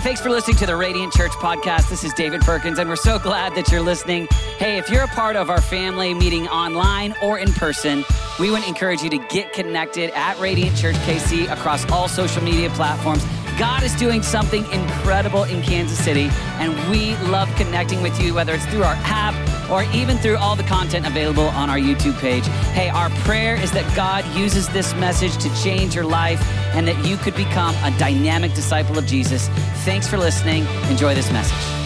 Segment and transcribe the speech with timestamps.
[0.00, 1.90] thanks for listening to the Radiant Church podcast.
[1.90, 4.28] This is David Perkins, and we're so glad that you're listening.
[4.56, 8.04] Hey, if you're a part of our family meeting online or in person,
[8.38, 12.70] we would encourage you to get connected at Radiant Church KC across all social media
[12.70, 13.24] platforms.
[13.58, 18.54] God is doing something incredible in Kansas City, and we love connecting with you, whether
[18.54, 19.34] it's through our app
[19.70, 22.46] or even through all the content available on our YouTube page.
[22.72, 26.40] Hey, our prayer is that God uses this message to change your life
[26.72, 29.48] and that you could become a dynamic disciple of Jesus.
[29.84, 30.66] Thanks for listening.
[30.88, 31.80] Enjoy this message.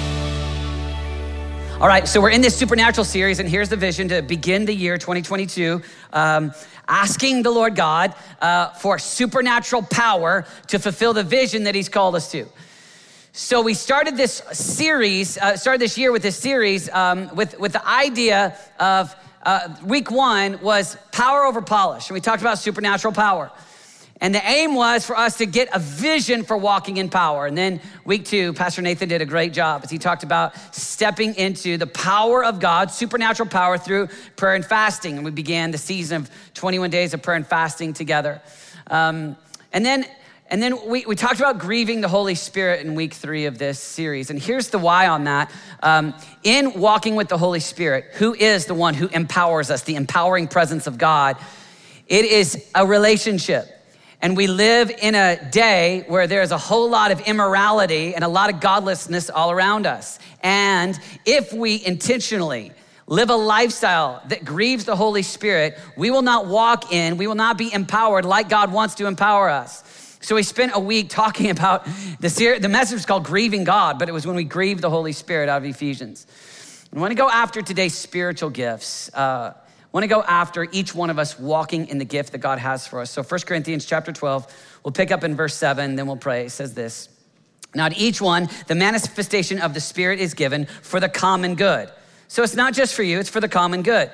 [1.80, 4.74] All right, so we're in this supernatural series, and here's the vision to begin the
[4.74, 5.82] year 2022.
[6.12, 6.52] Um,
[6.88, 12.14] asking the Lord God uh, for supernatural power to fulfill the vision that He's called
[12.14, 12.46] us to.
[13.32, 17.73] So we started this series, uh, started this year with this series um, with, with
[17.73, 22.09] the idea of uh, week one was power over polish.
[22.09, 23.51] And we talked about supernatural power.
[24.20, 27.46] And the aim was for us to get a vision for walking in power.
[27.46, 31.34] And then week two, Pastor Nathan did a great job as he talked about stepping
[31.34, 35.16] into the power of God, supernatural power through prayer and fasting.
[35.16, 38.40] And we began the season of 21 days of prayer and fasting together.
[38.87, 39.37] Um,
[39.73, 40.07] and then
[40.51, 43.80] and then we, we talked about grieving the Holy Spirit in week three of this
[43.80, 44.29] series.
[44.30, 45.51] And here's the why on that.
[45.82, 49.96] Um, in walking with the Holy Spirit, who is the one who empowers us, the
[49.96, 51.38] empowering presence of God,
[52.07, 53.73] it is a relationship.
[54.24, 58.28] And we live in a day where there's a whole lot of immorality and a
[58.28, 60.18] lot of godlessness all around us.
[60.42, 62.72] And if we intentionally
[63.06, 67.34] live a lifestyle that grieves the Holy Spirit, we will not walk in, we will
[67.34, 69.84] not be empowered like God wants to empower us.
[70.22, 71.84] So we spent a week talking about
[72.19, 75.12] the, the message was called Grieving God, but it was when we grieved the Holy
[75.12, 76.26] Spirit out of Ephesians.
[76.97, 79.12] I want to go after today's spiritual gifts.
[79.12, 79.52] Uh,
[79.94, 82.84] want to go after each one of us walking in the gift that God has
[82.84, 83.12] for us.
[83.12, 86.47] So 1 Corinthians chapter 12, we'll pick up in verse 7, then we'll pray.
[86.47, 87.09] It says this.
[87.76, 91.91] Now, to each one, the manifestation of the Spirit is given for the common good.
[92.26, 94.10] So it's not just for you, it's for the common good.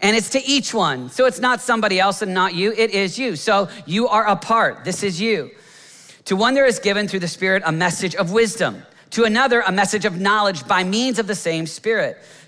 [0.00, 1.10] And it's to each one.
[1.10, 3.34] So it's not somebody else and not you, it is you.
[3.34, 4.84] So you are a part.
[4.84, 5.50] This is you.
[6.26, 8.84] To one, there is given through the Spirit a message of wisdom.
[9.10, 12.18] To another, a message of knowledge by means of the same Spirit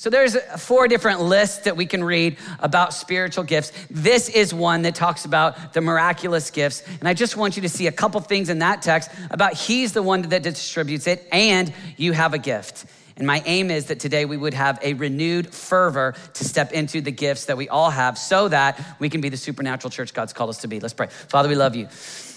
[0.00, 3.70] So there's four different lists that we can read about spiritual gifts.
[3.90, 6.82] This is one that talks about the miraculous gifts.
[7.00, 9.92] And I just want you to see a couple things in that text about he's
[9.92, 12.86] the one that distributes it and you have a gift.
[13.18, 17.02] And my aim is that today we would have a renewed fervor to step into
[17.02, 20.32] the gifts that we all have so that we can be the supernatural church God's
[20.32, 20.80] called us to be.
[20.80, 21.08] Let's pray.
[21.08, 21.88] Father, we love you.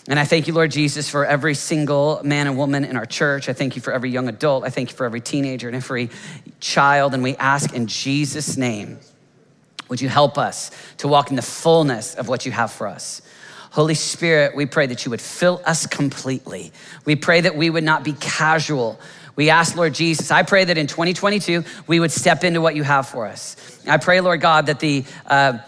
[0.10, 3.48] And I thank you, Lord Jesus, for every single man and woman in our church.
[3.48, 4.66] I thank you for every young adult.
[4.66, 6.10] I thank you for every teenager and every
[6.60, 7.14] child.
[7.14, 9.00] And we ask in Jesus' name,
[9.88, 13.22] would you help us to walk in the fullness of what you have for us?
[13.72, 16.74] Holy Spirit, we pray that you would fill us completely.
[17.06, 19.00] We pray that we would not be casual.
[19.36, 22.84] We ask, Lord Jesus, I pray that in 2022, we would step into what you
[22.84, 23.80] have for us.
[23.88, 25.60] I pray, Lord God, that the, uh,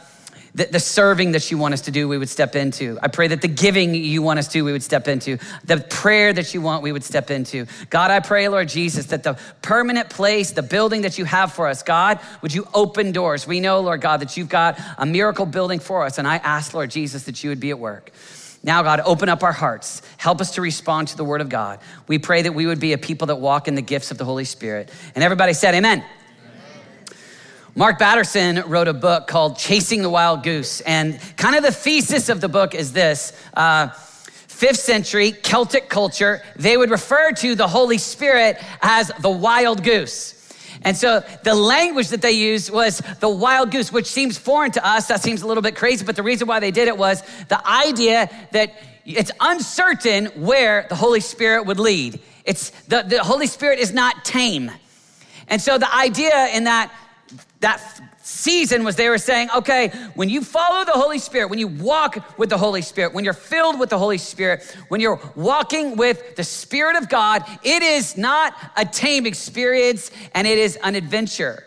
[0.56, 2.98] the, the, serving that you want us to do, we would step into.
[3.02, 5.38] I pray that the giving you want us to, we would step into.
[5.66, 7.68] The prayer that you want, we would step into.
[7.90, 11.68] God, I pray, Lord Jesus, that the permanent place, the building that you have for
[11.68, 13.46] us, God, would you open doors?
[13.46, 16.18] We know, Lord God, that you've got a miracle building for us.
[16.18, 18.12] And I ask, Lord Jesus, that you would be at work.
[18.64, 20.02] Now, God, open up our hearts.
[20.18, 21.80] Help us to respond to the word of God.
[22.08, 24.26] We pray that we would be a people that walk in the gifts of the
[24.26, 24.90] Holy Spirit.
[25.14, 26.04] And everybody said, Amen.
[27.78, 30.80] Mark Batterson wrote a book called Chasing the Wild Goose.
[30.80, 36.42] And kind of the thesis of the book is this uh, fifth century Celtic culture,
[36.56, 40.32] they would refer to the Holy Spirit as the wild goose.
[40.84, 44.88] And so the language that they used was the wild goose, which seems foreign to
[44.88, 45.10] us.
[45.10, 47.68] That seems a little bit crazy, but the reason why they did it was the
[47.68, 48.74] idea that
[49.04, 52.22] it's uncertain where the Holy Spirit would lead.
[52.46, 54.72] It's the, the Holy Spirit is not tame.
[55.50, 56.94] And so the idea in that
[57.62, 57.82] that
[58.22, 62.38] season was they were saying, okay, when you follow the Holy Spirit, when you walk
[62.38, 66.36] with the Holy Spirit, when you're filled with the Holy Spirit, when you're walking with
[66.36, 71.64] the Spirit of God, it is not a tame experience and it is an adventure.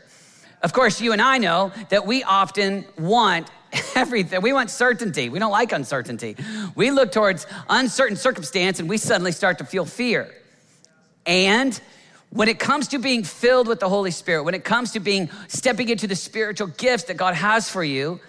[0.62, 3.48] Of course, you and I know that we often want
[3.94, 4.42] everything.
[4.42, 5.28] We want certainty.
[5.28, 6.36] We don't like uncertainty.
[6.74, 10.34] We look towards uncertain circumstance and we suddenly start to feel fear.
[11.24, 11.80] And
[12.30, 15.30] when it comes to being filled with the Holy Spirit, when it comes to being
[15.48, 18.20] stepping into the spiritual gifts that God has for you,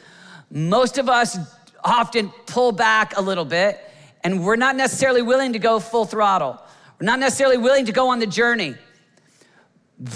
[0.49, 1.37] most of us
[1.83, 3.79] often pull back a little bit
[4.23, 6.59] and we're not necessarily willing to go full throttle.
[6.99, 8.75] We're not necessarily willing to go on the journey.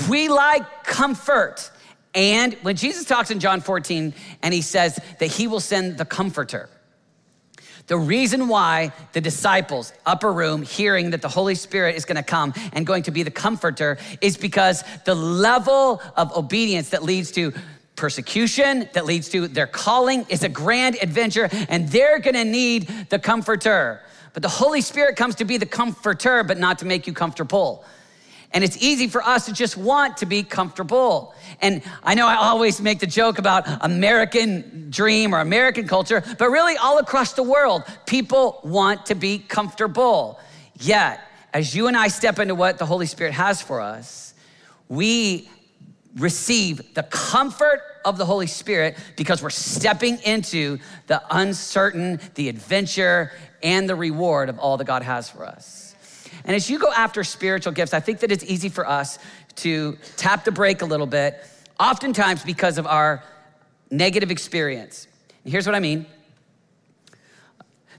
[0.09, 1.69] We like comfort.
[2.13, 6.06] And when Jesus talks in John 14 and he says that he will send the
[6.06, 6.69] comforter,
[7.88, 12.53] the reason why the disciples, upper room, hearing that the Holy Spirit is gonna come
[12.71, 17.53] and going to be the comforter is because the level of obedience that leads to
[17.95, 23.19] persecution, that leads to their calling is a grand adventure, and they're gonna need the
[23.19, 24.01] comforter.
[24.33, 27.85] But the Holy Spirit comes to be the comforter, but not to make you comfortable.
[28.54, 31.34] And it's easy for us to just want to be comfortable.
[31.60, 36.50] And I know I always make the joke about American dream or American culture, but
[36.50, 40.40] really all across the world, people want to be comfortable.
[40.80, 41.20] Yet,
[41.52, 44.34] as you and I step into what the Holy Spirit has for us,
[44.88, 45.50] we
[46.18, 50.78] receive the comfort of the Holy Spirit because we're stepping into
[51.08, 53.32] the uncertain, the adventure,
[53.64, 55.82] and the reward of all that God has for us.
[56.45, 59.19] And as you go after spiritual gifts, I think that it's easy for us
[59.57, 61.44] to tap the brake a little bit,
[61.80, 63.24] oftentimes because of our
[63.90, 65.07] negative experience.
[65.44, 66.06] And here's what I mean.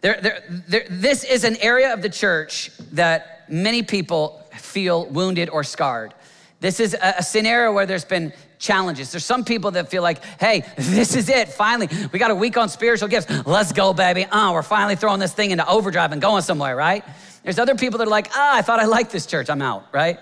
[0.00, 5.48] There, there, there, this is an area of the church that many people feel wounded
[5.48, 6.12] or scarred.
[6.60, 9.12] This is a, a scenario where there's been challenges.
[9.12, 11.48] There's some people that feel like, hey, this is it.
[11.48, 13.46] Finally, we got a week on spiritual gifts.
[13.46, 14.26] Let's go, baby.
[14.30, 17.04] Oh, we're finally throwing this thing into overdrive and going somewhere, right?
[17.44, 19.86] There's other people that are like, ah, I thought I liked this church, I'm out,
[19.92, 20.18] right?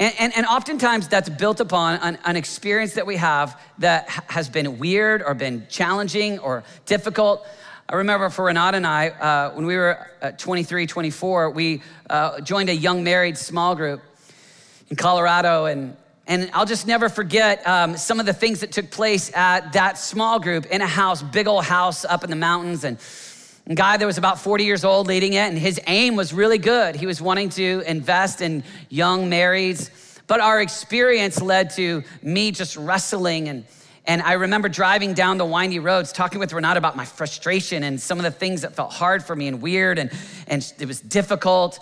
[0.00, 4.48] And, and, and oftentimes that's built upon an, an experience that we have that has
[4.48, 7.46] been weird or been challenging or difficult.
[7.88, 12.68] I remember for Renata and I, uh, when we were 23, 24, we uh, joined
[12.68, 14.02] a young married small group
[14.90, 15.66] in Colorado.
[15.66, 19.72] And, and I'll just never forget um, some of the things that took place at
[19.72, 22.84] that small group in a house, big old house up in the mountains.
[22.84, 22.98] And
[23.68, 26.58] a guy that was about 40 years old leading it, and his aim was really
[26.58, 26.96] good.
[26.96, 29.90] He was wanting to invest in young marrieds,
[30.26, 33.64] but our experience led to me just wrestling and
[34.06, 38.00] and I remember driving down the windy roads, talking with Renata about my frustration and
[38.00, 40.10] some of the things that felt hard for me and weird and,
[40.46, 41.78] and it was difficult.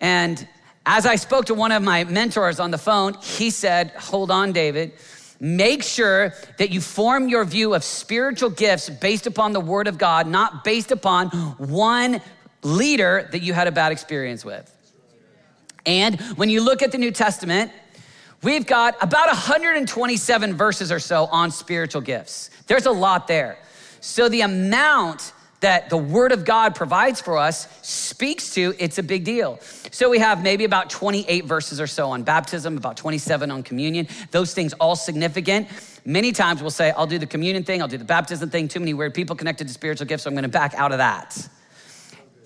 [0.00, 0.48] And
[0.86, 4.52] as I spoke to one of my mentors on the phone, he said, Hold on,
[4.52, 4.92] David.
[5.40, 9.96] Make sure that you form your view of spiritual gifts based upon the word of
[9.96, 12.20] God, not based upon one
[12.62, 14.70] leader that you had a bad experience with.
[15.86, 17.72] And when you look at the New Testament,
[18.42, 22.50] we've got about 127 verses or so on spiritual gifts.
[22.66, 23.58] There's a lot there.
[24.00, 29.02] So the amount that the Word of God provides for us speaks to, it's a
[29.02, 29.58] big deal.
[29.90, 34.08] So we have maybe about 28 verses or so on baptism, about 27 on communion.
[34.30, 35.68] Those things all significant.
[36.04, 38.80] Many times we'll say, I'll do the communion thing, I'll do the baptism thing, too
[38.80, 41.48] many weird people connected to spiritual gifts, so I'm gonna back out of that.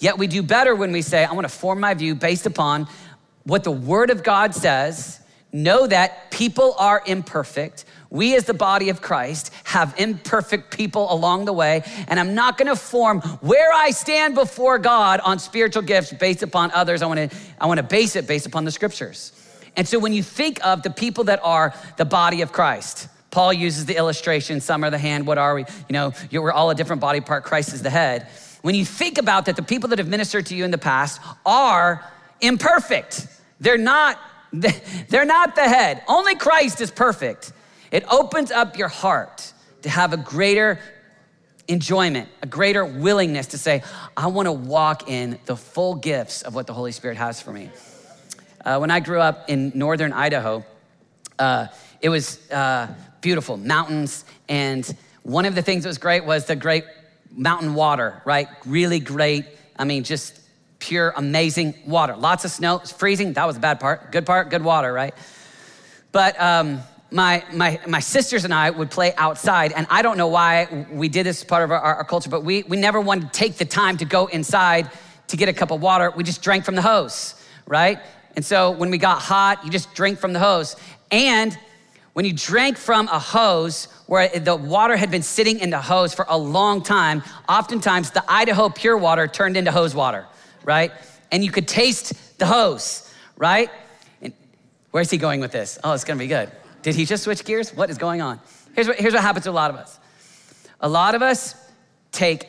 [0.01, 2.89] Yet we do better when we say, I wanna form my view based upon
[3.45, 5.21] what the Word of God says,
[5.53, 7.85] know that people are imperfect
[8.15, 12.57] we, as the body of Christ, have imperfect people along the way, and I'm not
[12.57, 17.03] gonna form where I stand before God on spiritual gifts based upon others.
[17.03, 17.29] I wanna,
[17.61, 19.33] I wanna base it based upon the scriptures.
[19.77, 23.53] And so when you think of the people that are the body of Christ, Paul
[23.53, 25.63] uses the illustration some are the hand, what are we?
[25.89, 28.29] You know, we're all a different body part, Christ is the head.
[28.63, 31.21] When you think about that, the people that have ministered to you in the past
[31.45, 32.09] are
[32.41, 33.27] imperfect.
[33.59, 34.21] They're not,
[34.53, 36.05] they're not the head.
[36.07, 37.53] Only Christ is perfect.
[37.95, 40.81] It opens up your heart to have a greater
[41.69, 43.85] enjoyment, a greater willingness to say,
[44.17, 47.53] I want to walk in the full gifts of what the Holy Spirit has for
[47.53, 47.71] me.
[48.65, 50.65] Uh, when I grew up in northern Idaho,
[51.39, 51.69] uh,
[52.01, 54.25] it was uh, beautiful, mountains.
[54.49, 54.85] And
[55.23, 56.83] one of the things that was great was the great
[57.31, 58.49] mountain water, right?
[58.67, 59.45] Really great.
[59.79, 60.41] I mean, just
[60.81, 62.17] pure, amazing water.
[62.17, 63.35] Lots of snow, freezing.
[63.35, 64.11] That was the bad part.
[64.11, 65.15] Good part, good water, right?
[66.11, 66.81] But um,
[67.15, 71.09] my, my, my sisters and I would play outside, and I don't know why we
[71.09, 73.65] did this part of our, our, culture, but we, we never wanted to take the
[73.65, 74.91] time to go inside
[75.29, 76.13] to get a cup of water.
[76.17, 78.01] We just drank from the hose, right?
[78.35, 80.75] And so when we got hot, you just drink from the hose.
[81.13, 81.57] And
[82.15, 86.13] when you drank from a hose where the water had been sitting in the hose
[86.15, 90.27] for a long time, oftentimes the Idaho pure water turned into hose water,
[90.65, 90.91] right?
[91.31, 93.71] And you could taste the hose, right?
[94.21, 94.33] And
[94.91, 95.79] where's he going with this?
[95.85, 96.51] Oh, it's gonna be good.
[96.85, 97.75] Did he just switch gears?
[97.75, 98.39] What is going on?
[98.75, 99.99] Here's what, here's what happens to a lot of us.
[100.81, 101.55] A lot of us
[102.13, 102.47] take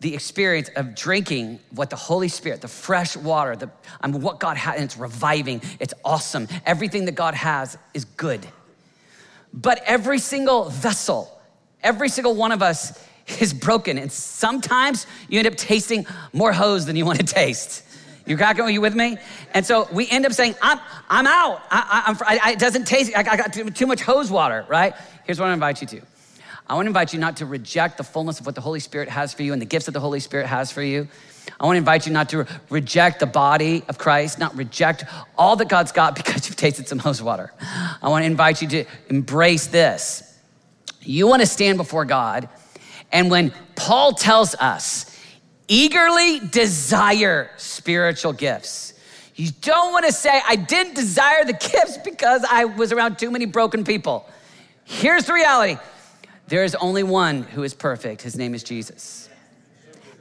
[0.00, 3.70] the experience of drinking what the Holy Spirit, the fresh water, the,
[4.00, 6.48] I mean, what God has, and it's reviving, it's awesome.
[6.64, 8.46] Everything that God has is good.
[9.52, 11.30] But every single vessel,
[11.82, 13.04] every single one of us
[13.38, 13.98] is broken.
[13.98, 17.84] And sometimes you end up tasting more hose than you want to taste.
[18.28, 19.16] You got Are you with me?
[19.54, 21.62] And so we end up saying, I'm, I'm out.
[21.70, 24.94] I, I, I, it doesn't taste, I, I got too, too much hose water, right?
[25.24, 26.02] Here's what I invite you to.
[26.66, 29.08] I want to invite you not to reject the fullness of what the Holy Spirit
[29.08, 31.08] has for you and the gifts that the Holy Spirit has for you.
[31.58, 35.06] I want to invite you not to reject the body of Christ, not reject
[35.38, 37.50] all that God's got because you've tasted some hose water.
[38.02, 40.38] I want to invite you to embrace this.
[41.00, 42.50] You want to stand before God,
[43.10, 45.07] and when Paul tells us,
[45.68, 48.94] eagerly desire spiritual gifts.
[49.36, 53.30] You don't want to say, I didn't desire the gifts because I was around too
[53.30, 54.28] many broken people.
[54.84, 55.78] Here's the reality
[56.48, 58.22] there is only one who is perfect.
[58.22, 59.28] His name is Jesus.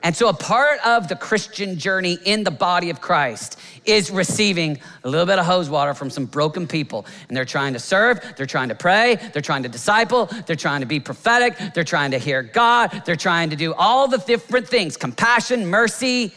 [0.03, 4.79] And so, a part of the Christian journey in the body of Christ is receiving
[5.03, 7.05] a little bit of hose water from some broken people.
[7.27, 10.81] And they're trying to serve, they're trying to pray, they're trying to disciple, they're trying
[10.81, 14.67] to be prophetic, they're trying to hear God, they're trying to do all the different
[14.67, 16.31] things compassion, mercy,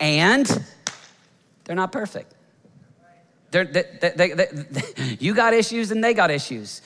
[0.00, 0.64] and
[1.64, 2.34] they're not perfect.
[3.50, 6.80] They're, they, they, they, you got issues and they got issues.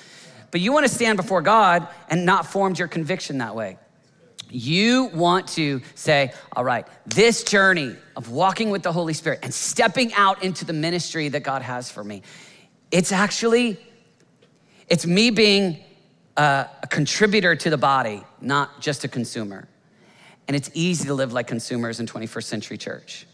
[0.50, 3.78] But you want to stand before God and not formed your conviction that way.
[4.50, 9.52] You want to say, all right, this journey of walking with the Holy Spirit and
[9.52, 12.22] stepping out into the ministry that God has for me,
[12.90, 13.78] it's actually,
[14.88, 15.82] it's me being
[16.36, 19.68] a, a contributor to the body, not just a consumer.
[20.46, 23.26] And it's easy to live like consumers in 21st century church.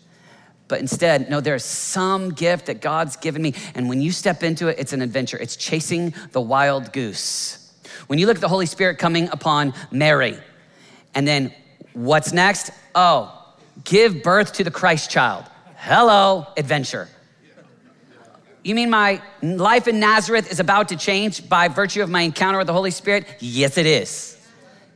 [0.69, 3.53] But instead, no, there's some gift that God's given me.
[3.75, 5.37] And when you step into it, it's an adventure.
[5.37, 7.59] It's chasing the wild goose.
[8.07, 10.39] When you look at the Holy Spirit coming upon Mary,
[11.15, 11.53] and then
[11.93, 12.71] what's next?
[12.95, 13.55] Oh,
[13.85, 15.45] give birth to the Christ child.
[15.77, 17.09] Hello, adventure.
[18.63, 22.59] You mean my life in Nazareth is about to change by virtue of my encounter
[22.59, 23.27] with the Holy Spirit?
[23.41, 24.39] Yes, it is.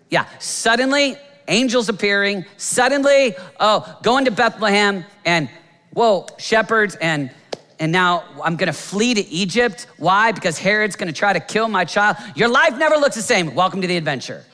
[0.09, 1.17] Yeah, suddenly,
[1.49, 5.51] angels appearing, suddenly, oh, going to Bethlehem, and
[5.93, 7.31] whoa, shepherds and
[7.79, 9.87] and now I'm gonna flee to Egypt.
[9.99, 10.33] Why?
[10.33, 12.17] Because Herod's gonna try to kill my child.
[12.35, 13.55] Your life never looks the same.
[13.55, 14.45] Welcome to the adventure.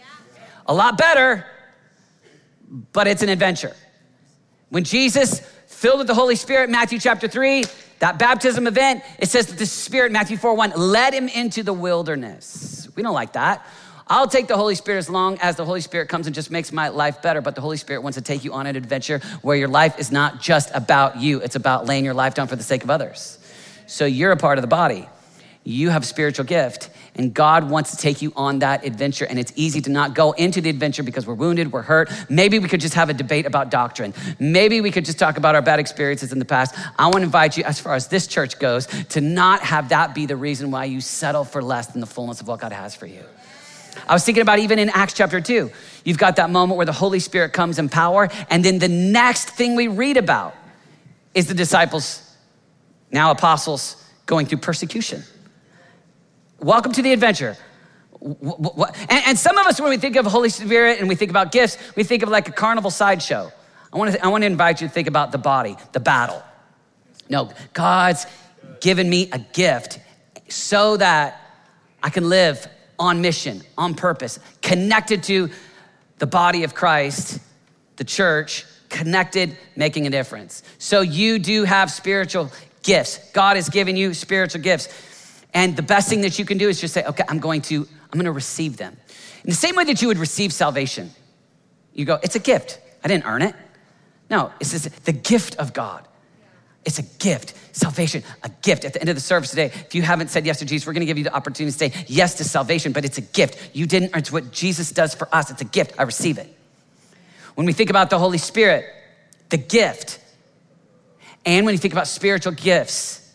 [0.67, 1.47] A lot better,
[2.73, 3.77] but it's an adventure.
[4.71, 7.65] When Jesus, filled with the Holy Spirit, Matthew chapter 3,
[7.99, 11.75] that baptism event, it says that the Spirit, Matthew 4 1, led him into the
[11.75, 12.89] wilderness.
[12.97, 13.65] We don't like that.
[14.09, 16.73] I'll take the Holy Spirit as long as the Holy Spirit comes and just makes
[16.73, 17.41] my life better.
[17.41, 20.11] But the Holy Spirit wants to take you on an adventure where your life is
[20.11, 23.39] not just about you, it's about laying your life down for the sake of others.
[23.87, 25.09] So you're a part of the body.
[25.65, 29.27] You have spiritual gift, and God wants to take you on that adventure.
[29.27, 32.11] And it's easy to not go into the adventure because we're wounded, we're hurt.
[32.31, 34.15] Maybe we could just have a debate about doctrine.
[34.39, 36.75] Maybe we could just talk about our bad experiences in the past.
[36.99, 40.15] I want to invite you, as far as this church goes, to not have that
[40.15, 42.95] be the reason why you settle for less than the fullness of what God has
[42.95, 43.23] for you.
[44.09, 45.71] I was thinking about even in Acts chapter 2,
[46.05, 49.51] you've got that moment where the Holy Spirit comes in power, and then the next
[49.51, 50.55] thing we read about
[51.35, 52.37] is the disciples,
[53.11, 55.23] now apostles, going through persecution.
[56.63, 57.57] Welcome to the adventure.
[59.11, 61.77] And some of us, when we think of Holy Spirit and we think about gifts,
[61.97, 63.51] we think of like a carnival sideshow.
[63.93, 66.41] I want to, I want to invite you to think about the body, the battle.
[67.29, 68.27] No, God's
[68.81, 69.99] given me a gift
[70.49, 71.41] so that
[72.01, 72.65] I can live
[72.97, 75.51] on mission, on purpose, connected to
[76.19, 77.41] the body of Christ,
[77.97, 80.63] the church, connected, making a difference.
[80.79, 82.53] So you do have spiritual
[82.85, 83.19] gifts.
[83.33, 84.89] God has given you spiritual gifts.
[85.55, 87.87] And the best thing that you can do is just say, okay, I'm going to,
[88.13, 88.97] I'm going to receive them.
[89.45, 91.11] In the same way that you would receive salvation,
[91.93, 92.81] you go, it's a gift.
[93.05, 93.55] I didn't earn it.
[94.31, 96.07] No, it's just the gift of God.
[96.85, 97.55] It's a gift.
[97.73, 98.85] Salvation, a gift.
[98.85, 100.93] At the end of the service today, if you haven't said yes to Jesus, we're
[100.95, 103.71] gonna give you the opportunity to say yes to salvation, but it's a gift.
[103.75, 105.51] You didn't, earn it's what Jesus does for us.
[105.51, 105.95] It's a gift.
[105.99, 106.55] I receive it.
[107.55, 108.85] When we think about the Holy Spirit,
[109.51, 110.19] the gift,
[111.45, 113.31] and when you think about spiritual gifts,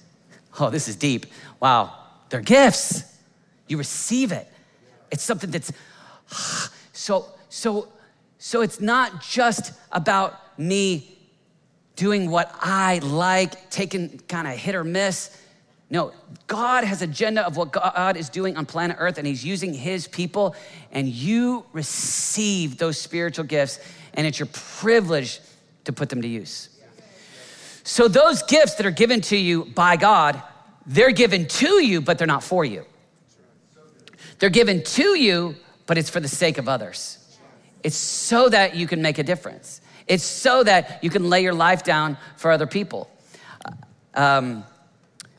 [0.59, 1.25] oh, this is deep.
[1.59, 1.93] Wow,
[2.29, 3.03] they're gifts.
[3.67, 4.47] You receive it.
[5.11, 5.71] It's something that's
[6.93, 7.87] so, so,
[8.37, 11.17] so it's not just about me
[11.95, 15.35] doing what I like, taking kind of hit or miss.
[15.89, 16.11] No,
[16.47, 20.07] God has agenda of what God is doing on planet Earth, and He's using His
[20.07, 20.55] people,
[20.91, 23.79] and you receive those spiritual gifts,
[24.13, 25.39] and it's your privilege
[25.85, 26.69] to put them to use.
[27.83, 30.41] So, those gifts that are given to you by God,
[30.87, 32.85] they're given to you, but they're not for you.
[34.39, 37.17] They're given to you, but it's for the sake of others.
[37.83, 39.81] It's so that you can make a difference.
[40.07, 43.09] It's so that you can lay your life down for other people.
[44.13, 44.63] Um,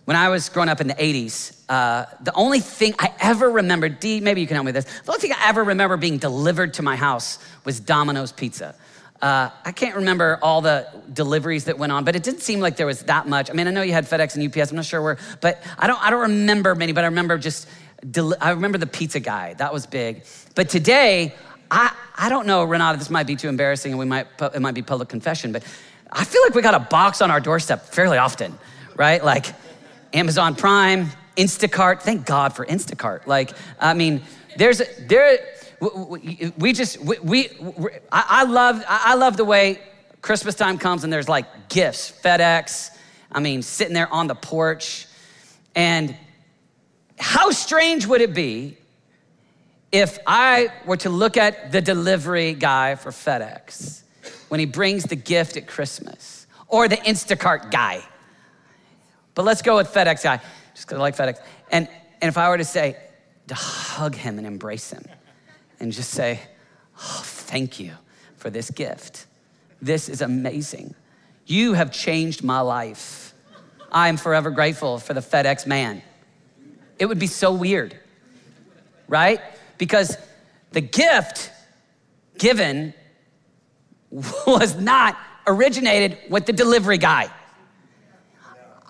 [0.04, 3.88] when I was growing up in the 80s, uh, the only thing I ever remember,
[3.88, 5.00] D, maybe you can help me with this.
[5.02, 8.74] The only thing I ever remember being delivered to my house was Domino's Pizza.
[9.20, 12.76] Uh, I can't remember all the deliveries that went on, but it didn't seem like
[12.76, 13.50] there was that much.
[13.50, 14.70] I mean, I know you had FedEx and UPS.
[14.70, 16.00] I'm not sure where, but I don't.
[16.02, 16.92] I don't remember many.
[16.92, 17.68] But I remember just.
[18.40, 19.54] I remember the pizza guy.
[19.54, 20.24] That was big.
[20.54, 21.34] But today,
[21.68, 22.96] I I don't know, Renata.
[22.96, 25.64] This might be too embarrassing, and we might it might be public confession, but
[26.10, 28.56] I feel like we got a box on our doorstep fairly often,
[28.96, 29.22] right?
[29.22, 29.46] Like
[30.12, 32.02] Amazon Prime, Instacart.
[32.02, 33.26] Thank God for Instacart.
[33.26, 34.22] Like, I mean,
[34.56, 35.38] there's there
[35.80, 37.48] we just we, we
[38.10, 39.80] I love I love the way
[40.22, 42.90] Christmas time comes and there's like gifts, FedEx.
[43.30, 45.06] I mean, sitting there on the porch,
[45.74, 46.16] and
[47.18, 48.76] how strange would it be
[49.92, 54.02] if I were to look at the delivery guy for FedEx
[54.48, 58.02] when he brings the gift at Christmas, or the Instacart guy?
[59.34, 60.40] But let's go with FedEx guy,
[60.74, 61.40] just because I like FedEx.
[61.70, 61.88] And
[62.20, 62.96] and if I were to say
[63.46, 65.04] to hug him and embrace him
[65.80, 66.40] and just say,
[66.98, 67.92] oh, thank you
[68.36, 69.26] for this gift.
[69.80, 70.94] This is amazing.
[71.46, 73.34] You have changed my life.
[73.90, 76.02] I am forever grateful for the FedEx man.
[76.98, 77.98] It would be so weird,
[79.06, 79.40] right?
[79.78, 80.16] Because
[80.72, 81.50] the gift
[82.38, 82.92] given
[84.10, 85.16] was not
[85.46, 87.30] originated with the delivery guy.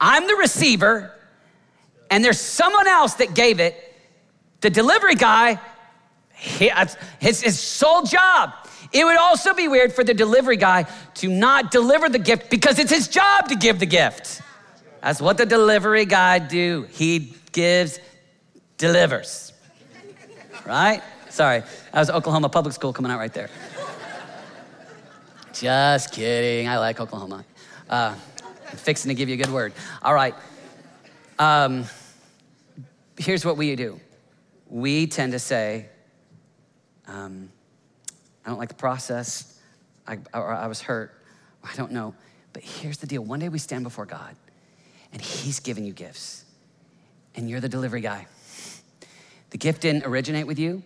[0.00, 1.12] I'm the receiver,
[2.10, 3.76] and there's someone else that gave it.
[4.60, 5.60] The delivery guy
[6.38, 8.52] his, his sole job.
[8.92, 10.84] It would also be weird for the delivery guy
[11.16, 14.40] to not deliver the gift because it's his job to give the gift.
[15.02, 16.86] That's what the delivery guy do.
[16.90, 18.00] He gives,
[18.78, 19.52] delivers.
[20.66, 21.02] Right?
[21.28, 23.50] Sorry, that was Oklahoma Public School coming out right there.
[25.52, 26.68] Just kidding.
[26.68, 27.44] I like Oklahoma.
[27.88, 28.14] Uh,
[28.70, 29.72] I'm fixing to give you a good word.
[30.02, 30.34] All right.
[31.38, 31.84] Um,
[33.16, 34.00] here's what we do
[34.70, 35.86] we tend to say,
[37.08, 37.50] um,
[38.44, 39.60] I don't like the process.
[40.06, 41.12] I, or I was hurt.
[41.64, 42.14] I don't know.
[42.52, 44.34] But here's the deal one day we stand before God,
[45.12, 46.44] and He's giving you gifts,
[47.34, 48.26] and you're the delivery guy.
[49.50, 50.82] The gift didn't originate with you,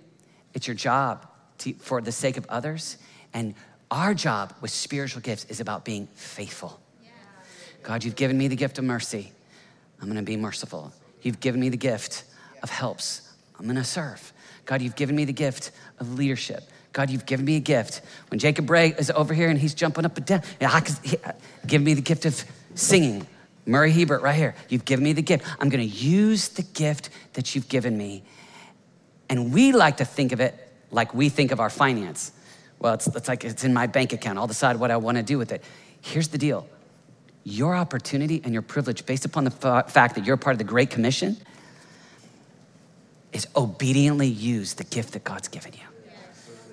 [0.55, 1.27] it's your job
[1.59, 2.99] to, for the sake of others.
[3.35, 3.55] And
[3.91, 6.81] our job with spiritual gifts is about being faithful.
[7.83, 9.33] God, you've given me the gift of mercy.
[10.01, 10.93] I'm gonna be merciful.
[11.23, 12.25] You've given me the gift
[12.63, 13.33] of helps.
[13.59, 14.32] I'm gonna serve.
[14.65, 16.65] God, you've given me the gift of leadership.
[16.93, 18.03] God, you've given me a gift.
[18.29, 20.81] When Jacob Bray is over here and he's jumping up and down, uh,
[21.67, 22.45] give me the gift of
[22.75, 23.27] singing.
[23.65, 24.55] Murray Hebert, right here.
[24.69, 25.45] You've given me the gift.
[25.61, 28.25] I'm going to use the gift that you've given me.
[29.29, 30.55] And we like to think of it
[30.91, 32.33] like we think of our finance.
[32.79, 34.39] Well, it's, it's like it's in my bank account.
[34.39, 35.63] I'll decide what I want to do with it.
[36.01, 36.69] Here's the deal
[37.45, 40.91] your opportunity and your privilege, based upon the fact that you're part of the Great
[40.91, 41.37] Commission,
[43.33, 45.81] is obediently use the gift that God's given you.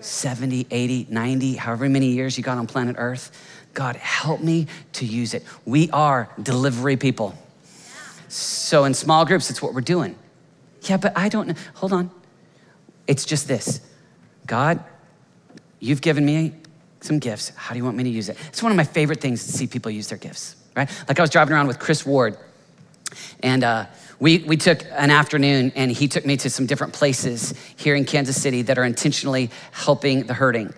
[0.02, 3.32] 70, 80, 90, however many years you got on planet Earth.
[3.74, 5.43] God, help me to use it.
[5.65, 7.36] We are delivery people.
[8.28, 10.15] So in small groups, it's what we're doing.
[10.84, 11.56] Yeah, but I don't know.
[11.76, 12.12] Hold on.
[13.08, 13.82] It's just this
[14.45, 14.84] God,
[15.80, 16.54] you've given me
[17.02, 17.52] some gifts.
[17.56, 18.38] How do you want me to use it?
[18.48, 20.89] It's one of my favorite things to see people use their gifts, right?
[21.08, 22.38] Like I was driving around with Chris Ward,
[23.41, 23.86] and uh,
[24.19, 28.03] we, we took an afternoon and he took me to some different places here in
[28.03, 30.73] Kansas City that are intentionally helping the hurting,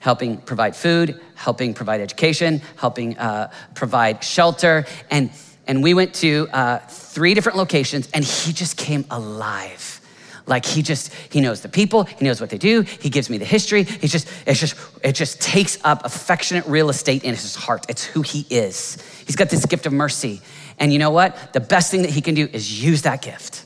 [0.00, 4.86] helping provide food, helping provide education, helping uh, provide shelter.
[5.10, 5.30] And,
[5.66, 10.00] and we went to uh, three different locations and he just came alive.
[10.46, 13.36] Like he just he knows the people he knows what they do he gives me
[13.36, 13.82] the history.
[13.82, 17.84] He just it's just it just takes up affectionate real estate in his heart.
[17.88, 18.96] It's who he is.
[19.26, 20.40] He's got this gift of mercy
[20.78, 21.52] and you know what?
[21.52, 23.64] The best thing that he can do is use that gift.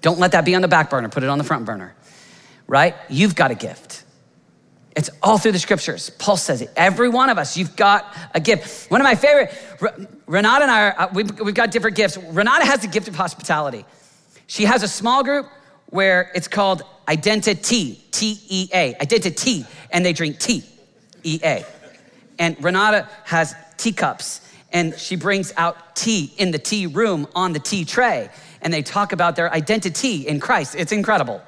[0.00, 1.94] Don't let that be on the back burner, put it on the front burner,
[2.66, 2.94] right?
[3.08, 4.04] You've got a gift.
[4.94, 6.10] It's all through the scriptures.
[6.10, 6.70] Paul says it.
[6.76, 8.90] Every one of us, you've got a gift.
[8.90, 9.52] One of my favorite,
[10.26, 12.16] Renata and I, are, uh, we've, we've got different gifts.
[12.16, 13.84] Renata has the gift of hospitality.
[14.46, 15.46] She has a small group
[15.86, 20.62] where it's called Identity, T E A, Identity, and they drink tea,
[21.22, 21.64] E A.
[22.38, 24.43] And Renata has teacups
[24.74, 28.28] and she brings out tea in the tea room on the tea tray
[28.60, 30.74] and they talk about their identity in Christ.
[30.76, 31.40] It's incredible.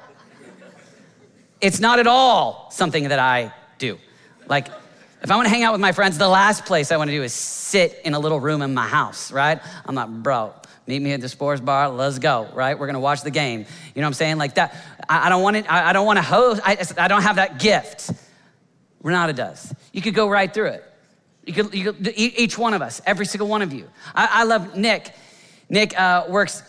[1.59, 3.99] It's not at all something that I do.
[4.47, 4.69] Like,
[5.21, 7.15] if I want to hang out with my friends, the last place I want to
[7.15, 9.59] do is sit in a little room in my house, right?
[9.85, 10.53] I'm like, bro,
[10.85, 12.79] meet me at the sports bar, let's go, right?
[12.79, 13.61] We're gonna watch the game.
[13.61, 14.37] You know what I'm saying?
[14.37, 14.75] Like that.
[15.09, 17.37] I, I don't want it, I, I, don't want to host, I, I don't have
[17.37, 18.11] that gift.
[19.01, 19.73] Renata does.
[19.91, 20.86] You could go right through it.
[21.47, 23.87] You could, you could each one of us, every single one of you.
[24.13, 25.15] I, I love Nick.
[25.69, 26.61] Nick uh, works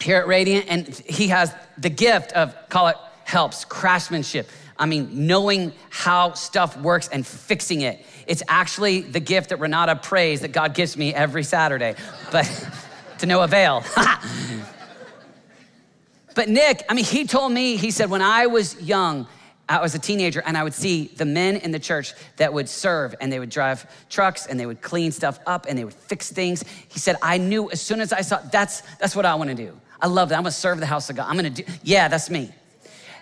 [0.00, 4.48] here at Radiant, and he has the gift of, call it helps, craftsmanship.
[4.76, 8.04] I mean, knowing how stuff works and fixing it.
[8.26, 11.94] It's actually the gift that Renata prays that God gives me every Saturday,
[12.32, 12.68] but
[13.18, 13.84] to no avail.
[16.34, 19.28] but Nick, I mean, he told me, he said, when I was young,
[19.72, 22.68] I was a teenager and I would see the men in the church that would
[22.68, 25.94] serve and they would drive trucks and they would clean stuff up and they would
[25.94, 26.62] fix things.
[26.88, 29.56] He said, I knew as soon as I saw that's that's what I want to
[29.56, 29.74] do.
[29.98, 30.36] I love that.
[30.36, 31.26] I'm gonna serve the house of God.
[31.26, 32.52] I'm gonna do, yeah, that's me.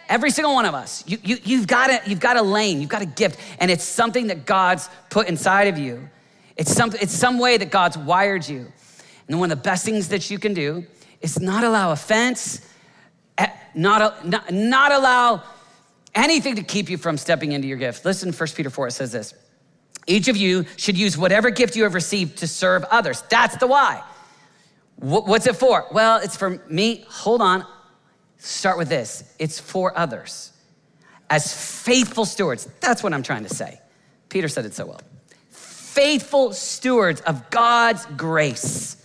[0.08, 2.90] Every single one of us, you, you, you've, got a, you've got a lane, you've
[2.90, 6.10] got a gift, and it's something that God's put inside of you.
[6.56, 8.72] It's some, it's some way that God's wired you.
[9.28, 10.84] And one of the best things that you can do
[11.20, 12.60] is not allow offense,
[13.38, 15.44] eh, not, not, not allow
[16.14, 18.04] anything to keep you from stepping into your gift.
[18.04, 19.34] Listen, 1 Peter 4, it says this.
[20.06, 23.22] Each of you should use whatever gift you have received to serve others.
[23.28, 24.02] That's the why.
[24.96, 25.86] What's it for?
[25.92, 27.04] Well, it's for me.
[27.08, 27.64] Hold on.
[28.38, 30.52] Start with this it's for others.
[31.28, 33.80] As faithful stewards, that's what I'm trying to say.
[34.28, 35.00] Peter said it so well.
[35.50, 38.96] Faithful stewards of God's grace.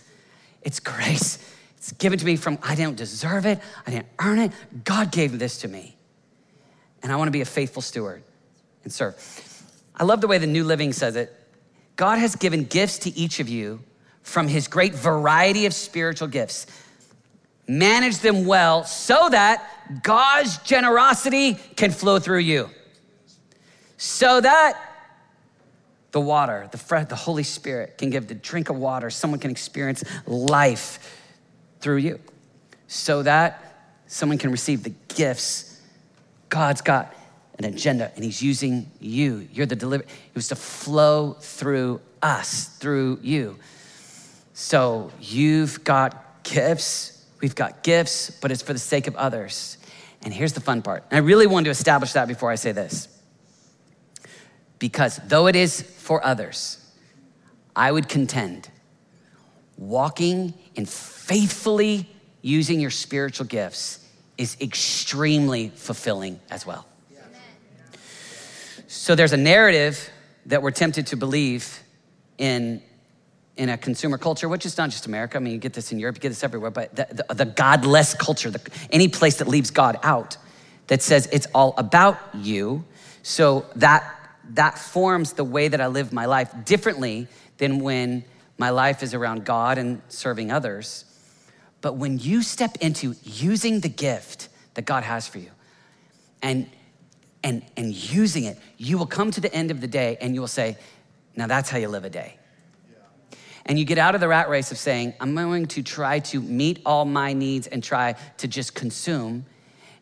[0.62, 1.38] It's grace.
[1.76, 4.52] It's given to me from, I didn't deserve it, I didn't earn it.
[4.84, 5.95] God gave this to me.
[7.02, 8.22] And I want to be a faithful steward
[8.84, 9.16] and serve.
[9.94, 11.32] I love the way the New Living says it.
[11.96, 13.80] God has given gifts to each of you
[14.22, 16.66] from his great variety of spiritual gifts.
[17.68, 22.70] Manage them well so that God's generosity can flow through you.
[23.96, 24.78] So that
[26.12, 30.02] the water, the, the Holy Spirit can give the drink of water, someone can experience
[30.26, 31.22] life
[31.80, 32.20] through you.
[32.88, 33.62] So that
[34.06, 35.75] someone can receive the gifts.
[36.48, 37.14] God's got
[37.58, 39.48] an agenda and he's using you.
[39.52, 40.04] You're the deliver.
[40.04, 43.58] It was to flow through us, through you.
[44.54, 49.78] So you've got gifts, we've got gifts, but it's for the sake of others.
[50.22, 51.04] And here's the fun part.
[51.10, 53.08] And I really wanted to establish that before I say this.
[54.78, 56.82] Because though it is for others,
[57.74, 58.70] I would contend
[59.76, 62.08] walking and faithfully
[62.40, 64.05] using your spiritual gifts
[64.38, 66.86] is extremely fulfilling as well.
[68.86, 70.10] So there's a narrative
[70.46, 71.82] that we're tempted to believe
[72.38, 72.82] in
[73.56, 75.38] in a consumer culture, which is not just America.
[75.38, 77.44] I mean, you get this in Europe, you get this everywhere, but the, the, the
[77.46, 80.36] godless culture, the, any place that leaves God out,
[80.88, 82.84] that says it's all about you.
[83.22, 84.12] So that
[84.50, 87.26] that forms the way that I live my life differently
[87.58, 88.24] than when
[88.58, 91.04] my life is around God and serving others.
[91.80, 95.50] But when you step into using the gift that God has for you
[96.42, 96.68] and
[97.44, 100.40] and and using it, you will come to the end of the day and you
[100.40, 100.76] will say,
[101.36, 102.36] now that's how you live a day.
[103.66, 106.40] And you get out of the rat race of saying, I'm going to try to
[106.40, 109.44] meet all my needs and try to just consume,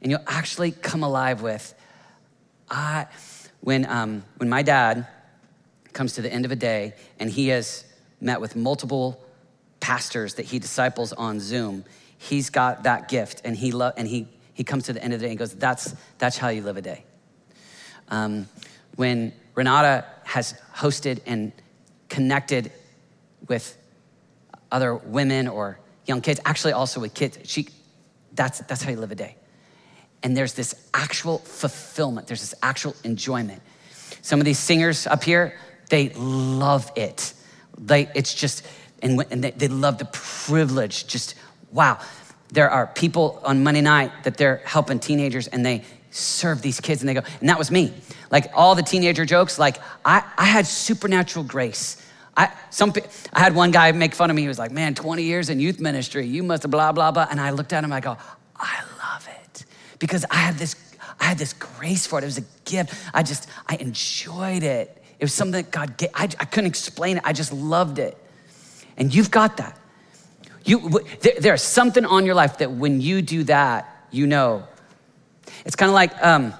[0.02, 1.74] and you'll actually come alive with,
[2.70, 3.06] I,
[3.62, 5.06] when, um, when my dad
[5.94, 7.84] comes to the end of a day and he has
[8.20, 9.23] met with multiple
[9.84, 11.84] pastors that he disciples on Zoom,
[12.16, 15.20] he's got that gift and he, lo- and he, he comes to the end of
[15.20, 17.04] the day and goes, that's, that's how you live a day.
[18.08, 18.48] Um,
[18.96, 21.52] when Renata has hosted and
[22.08, 22.72] connected
[23.46, 23.76] with
[24.72, 27.38] other women or young kids, actually also with kids.
[27.44, 27.68] She,
[28.32, 29.36] that's, that's how you live a day.
[30.22, 33.60] And there's this actual fulfillment, there's this actual enjoyment.
[34.22, 35.58] Some of these singers up here,
[35.90, 37.34] they love it.
[37.76, 38.64] They, it's just,
[39.04, 41.06] and, and they, they love the privilege.
[41.06, 41.36] Just,
[41.70, 42.00] wow.
[42.50, 47.02] There are people on Monday night that they're helping teenagers and they serve these kids
[47.02, 47.92] and they go, and that was me.
[48.32, 52.00] Like all the teenager jokes, like I, I had supernatural grace
[52.36, 52.92] I, some,
[53.32, 54.42] I had one guy make fun of me.
[54.42, 57.26] He was like, man, 20 years in youth ministry, you must have blah, blah, blah.
[57.30, 58.16] And I looked at him, I go,
[58.56, 59.64] I love it.
[59.98, 60.74] Because I had this,
[61.20, 62.22] I had this grace for it.
[62.22, 62.94] It was a gift.
[63.12, 65.02] I just, I enjoyed it.
[65.18, 66.10] It was something that God gave.
[66.14, 67.22] I, I couldn't explain it.
[67.24, 68.18] I just loved it.
[68.96, 69.78] And you've got that.
[70.64, 74.66] You, there, there's something on your life that when you do that, you know.
[75.64, 76.54] It's kind of like um,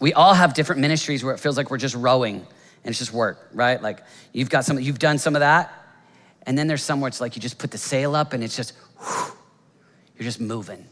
[0.00, 3.12] we all have different ministries where it feels like we're just rowing and it's just
[3.12, 3.82] work, right?
[3.82, 4.00] Like
[4.32, 5.72] you've got some, you've done some of that,
[6.46, 8.74] and then there's somewhere it's like you just put the sail up and it's just,
[9.00, 9.32] whew,
[10.16, 10.86] you're just moving,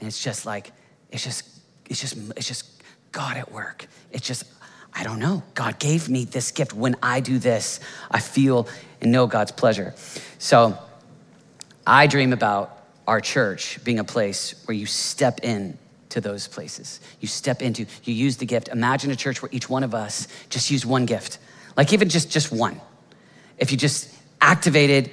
[0.00, 0.72] and it's just like,
[1.12, 1.44] it's just,
[1.88, 3.86] it's just, it's just God at work.
[4.10, 4.44] It's just,
[4.96, 5.42] I don't know.
[5.54, 6.72] God gave me this gift.
[6.72, 7.80] When I do this,
[8.10, 8.66] I feel
[9.00, 9.94] and know God's pleasure.
[10.38, 10.78] So
[11.86, 12.72] I dream about
[13.06, 15.78] our church being a place where you step in
[16.08, 17.00] to those places.
[17.20, 18.68] You step into, you use the gift.
[18.68, 21.38] Imagine a church where each one of us just use one gift,
[21.76, 22.80] like even just, just one.
[23.58, 25.10] If you just activated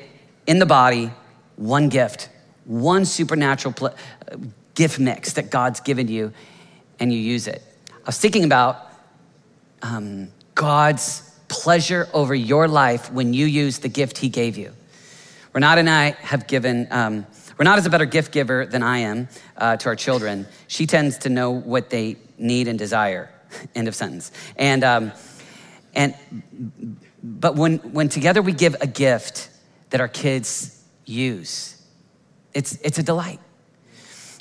[0.48, 1.12] in the body
[1.58, 2.30] one gift,
[2.65, 4.38] one supernatural pl- uh,
[4.76, 6.32] gift mix that God's given you,
[7.00, 7.62] and you use it.
[7.89, 8.92] I was thinking about
[9.84, 14.72] um, God's pleasure over your life when you use the gift He gave you.
[15.54, 19.78] Renata and I have given, um, Renata's a better gift giver than I am uh,
[19.78, 20.48] to our children.
[20.67, 23.30] She tends to know what they need and desire.
[23.76, 24.32] End of sentence.
[24.56, 25.12] And, um,
[25.93, 26.15] and,
[27.22, 29.50] but when, when together we give a gift
[29.91, 31.80] that our kids use,
[32.54, 33.39] it's, it's a delight.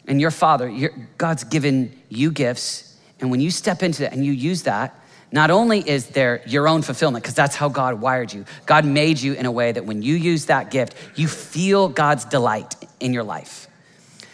[0.07, 2.97] And your father, God's given you gifts.
[3.21, 4.99] And when you step into it and you use that,
[5.33, 9.19] not only is there your own fulfillment, because that's how God wired you, God made
[9.19, 13.13] you in a way that when you use that gift, you feel God's delight in
[13.13, 13.67] your life.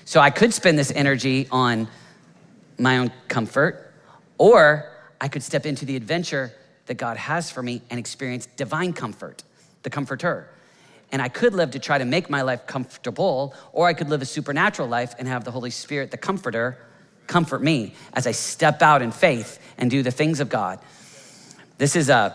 [0.04, 1.88] So I could spend this energy on
[2.78, 3.92] my own comfort,
[4.38, 6.52] or I could step into the adventure
[6.86, 9.44] that God has for me and experience divine comfort,
[9.82, 10.48] the comforter.
[11.12, 14.22] And I could live to try to make my life comfortable, or I could live
[14.22, 16.78] a supernatural life and have the Holy Spirit, the comforter,
[17.28, 20.80] comfort me as I step out in faith and do the things of God.
[21.76, 22.34] This is uh,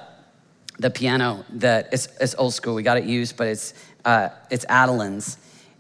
[0.80, 2.76] the piano that it's, old school.
[2.76, 3.74] We got it used, but it's,
[4.06, 5.38] uh, it's Adeline's.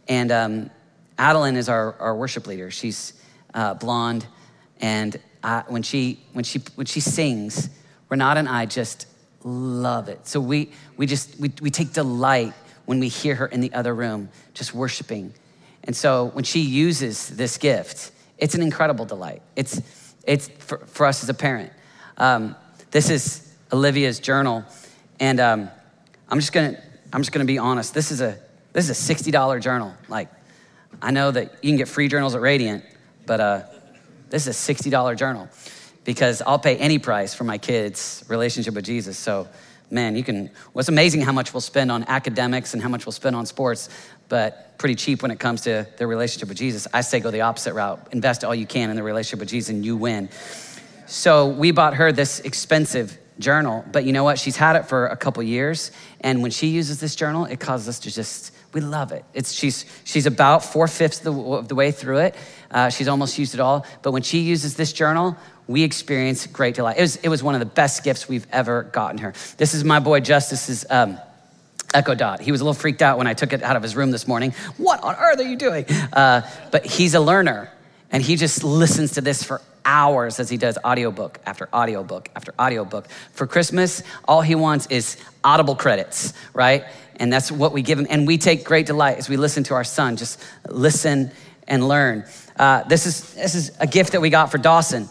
[0.07, 0.69] And um,
[1.17, 2.69] Adeline is our, our worship leader.
[2.69, 3.13] She's
[3.53, 4.25] uh, blonde.
[4.81, 7.69] And uh, when, she, when, she, when she sings,
[8.09, 9.07] Renata and I just
[9.43, 10.27] love it.
[10.27, 12.53] So we, we just, we, we take delight
[12.85, 15.33] when we hear her in the other room just worshiping.
[15.83, 18.11] And so when she uses this gift,
[18.43, 19.41] it's an incredible delight.
[19.55, 19.81] It's,
[20.27, 21.71] it's for, for us as a parent.
[22.17, 22.57] Um,
[22.91, 24.65] this is Olivia's journal,
[25.17, 25.69] and um,
[26.27, 26.77] I'm just gonna
[27.13, 27.93] I'm just gonna be honest.
[27.93, 28.37] This is a
[28.73, 29.93] this is a sixty dollar journal.
[30.09, 30.27] Like,
[31.01, 32.83] I know that you can get free journals at Radiant,
[33.25, 33.61] but uh,
[34.29, 35.47] this is a sixty dollar journal
[36.03, 39.17] because I'll pay any price for my kids' relationship with Jesus.
[39.17, 39.47] So,
[39.89, 40.49] man, you can.
[40.73, 43.87] What's amazing how much we'll spend on academics and how much we'll spend on sports,
[44.33, 46.87] but pretty cheap when it comes to their relationship with Jesus.
[46.91, 48.07] I say go the opposite route.
[48.11, 50.27] Invest all you can in the relationship with Jesus and you win.
[51.05, 54.39] So we bought her this expensive journal, but you know what?
[54.39, 55.91] She's had it for a couple years.
[56.21, 59.23] And when she uses this journal, it causes us to just, we love it.
[59.35, 62.35] It's, she's, she's about four fifths of, the way through it.
[62.71, 63.85] Uh, she's almost used it all.
[64.01, 66.97] But when she uses this journal, we experience great delight.
[66.97, 69.35] It was, it was one of the best gifts we've ever gotten her.
[69.57, 71.19] This is my boy Justice's um,
[71.93, 72.39] Echo Dot.
[72.41, 74.27] He was a little freaked out when I took it out of his room this
[74.27, 74.53] morning.
[74.77, 75.85] What on earth are you doing?
[76.13, 77.71] Uh, but he's a learner,
[78.11, 82.53] and he just listens to this for hours as he does audiobook after audiobook after
[82.59, 83.07] audiobook.
[83.33, 86.85] For Christmas, all he wants is audible credits, right?
[87.17, 88.07] And that's what we give him.
[88.09, 91.31] And we take great delight as we listen to our son, just listen
[91.67, 92.25] and learn.
[92.57, 95.09] Uh, this, is, this is a gift that we got for Dawson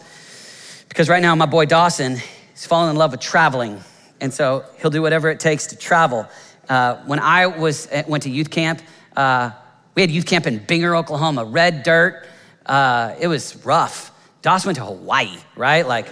[0.89, 2.17] because right now my boy Dawson
[2.55, 3.81] is falling in love with traveling.
[4.21, 6.27] And so he'll do whatever it takes to travel.
[6.69, 8.81] Uh, when I was uh, went to youth camp,
[9.15, 9.51] uh,
[9.95, 12.25] we had youth camp in Binger, Oklahoma, red dirt.
[12.65, 14.11] Uh, it was rough.
[14.41, 15.87] Doss went to Hawaii, right?
[15.87, 16.07] Like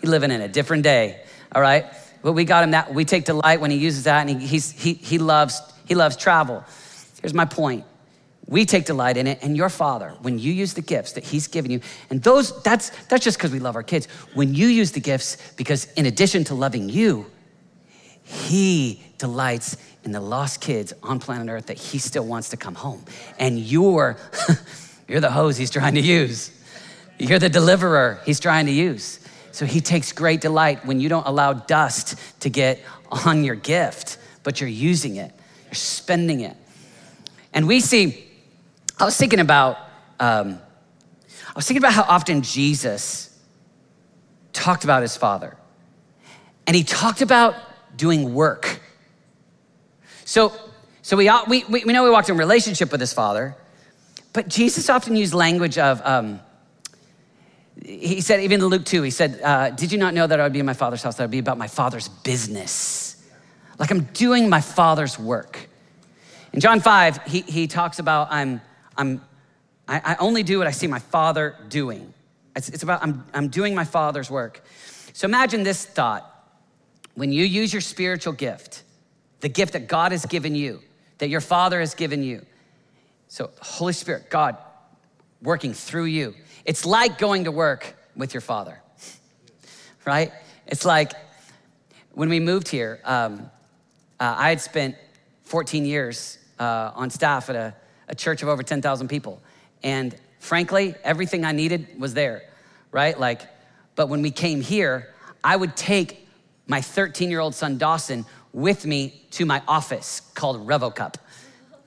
[0.00, 1.22] he's living in a different day,
[1.54, 1.86] all right?
[2.22, 2.92] But we got him that.
[2.92, 6.64] We take delight when he uses that, and he, he, he loves he loves travel.
[7.20, 7.84] Here's my point.
[8.46, 11.46] We take delight in it, and your father, when you use the gifts that he's
[11.46, 14.06] given you, and those that's that's just because we love our kids.
[14.34, 17.26] When you use the gifts, because in addition to loving you,
[18.22, 22.74] he delights in the lost kids on planet Earth that he still wants to come
[22.74, 23.04] home.
[23.38, 24.16] And you're,
[25.08, 26.50] you're the hose he's trying to use.
[27.20, 29.20] You're the deliverer he's trying to use.
[29.52, 32.80] So he takes great delight when you don't allow dust to get
[33.24, 35.32] on your gift, but you're using it,
[35.66, 36.56] you're spending it.
[37.54, 38.26] And we see,
[38.98, 39.78] I was thinking about,
[40.18, 40.58] um,
[41.46, 43.38] I was thinking about how often Jesus
[44.52, 45.56] talked about his father.
[46.66, 47.54] And he talked about
[47.96, 48.80] doing work.
[50.24, 50.52] So,
[51.02, 53.56] so we, we, we know we walked in relationship with his father,
[54.32, 56.40] but Jesus often used language of, um,
[57.84, 60.44] he said, even in Luke 2, he said, uh, Did you not know that I
[60.44, 63.22] would be in my father's house, that I would be about my father's business?
[63.78, 65.68] Like I'm doing my father's work.
[66.52, 68.60] In John 5, he, he talks about, I'm,
[68.96, 69.22] I'm,
[69.88, 72.12] I, I only do what I see my father doing.
[72.54, 74.62] It's, it's about, I'm, I'm doing my father's work.
[75.14, 76.28] So imagine this thought
[77.14, 78.82] when you use your spiritual gift,
[79.42, 80.80] the gift that God has given you,
[81.18, 82.46] that your Father has given you.
[83.28, 84.56] So, Holy Spirit, God
[85.42, 86.34] working through you.
[86.64, 88.80] It's like going to work with your Father,
[90.04, 90.32] right?
[90.66, 91.12] It's like
[92.12, 93.50] when we moved here, um,
[94.20, 94.96] uh, I had spent
[95.44, 97.74] 14 years uh, on staff at a,
[98.08, 99.42] a church of over 10,000 people.
[99.82, 102.42] And frankly, everything I needed was there,
[102.92, 103.18] right?
[103.18, 103.42] Like,
[103.96, 106.28] but when we came here, I would take
[106.68, 111.14] my 13 year old son Dawson with me to my office called RevoCup.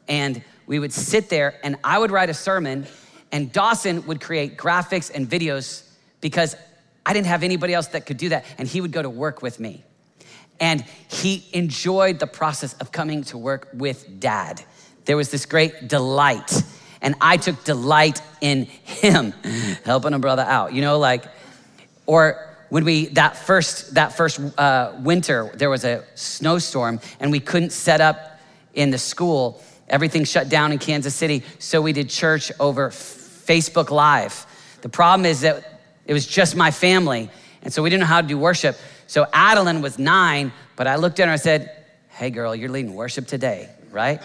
[0.08, 2.88] And we would sit there and I would write a sermon
[3.32, 5.84] and Dawson would create graphics and videos
[6.22, 6.56] because
[7.06, 8.46] I didn't have anybody else that could do that.
[8.58, 9.84] And he would go to work with me.
[10.60, 14.64] And he enjoyed the process of coming to work with dad.
[15.04, 16.64] There was this great delight.
[17.02, 19.32] And I took delight in him
[19.86, 20.74] helping a brother out.
[20.74, 21.26] You know, like,
[22.06, 27.40] or when we that first that first uh, winter there was a snowstorm and we
[27.40, 28.40] couldn't set up
[28.74, 29.64] in the school.
[29.88, 31.44] Everything shut down in kansas city.
[31.60, 34.46] So we did church over facebook live.
[34.82, 37.30] The problem is that it was just my family
[37.62, 38.78] and so we didn't know how to do worship.
[39.08, 41.72] So adeline was nine but i looked at her and said
[42.10, 44.22] hey girl you're leading worship today right?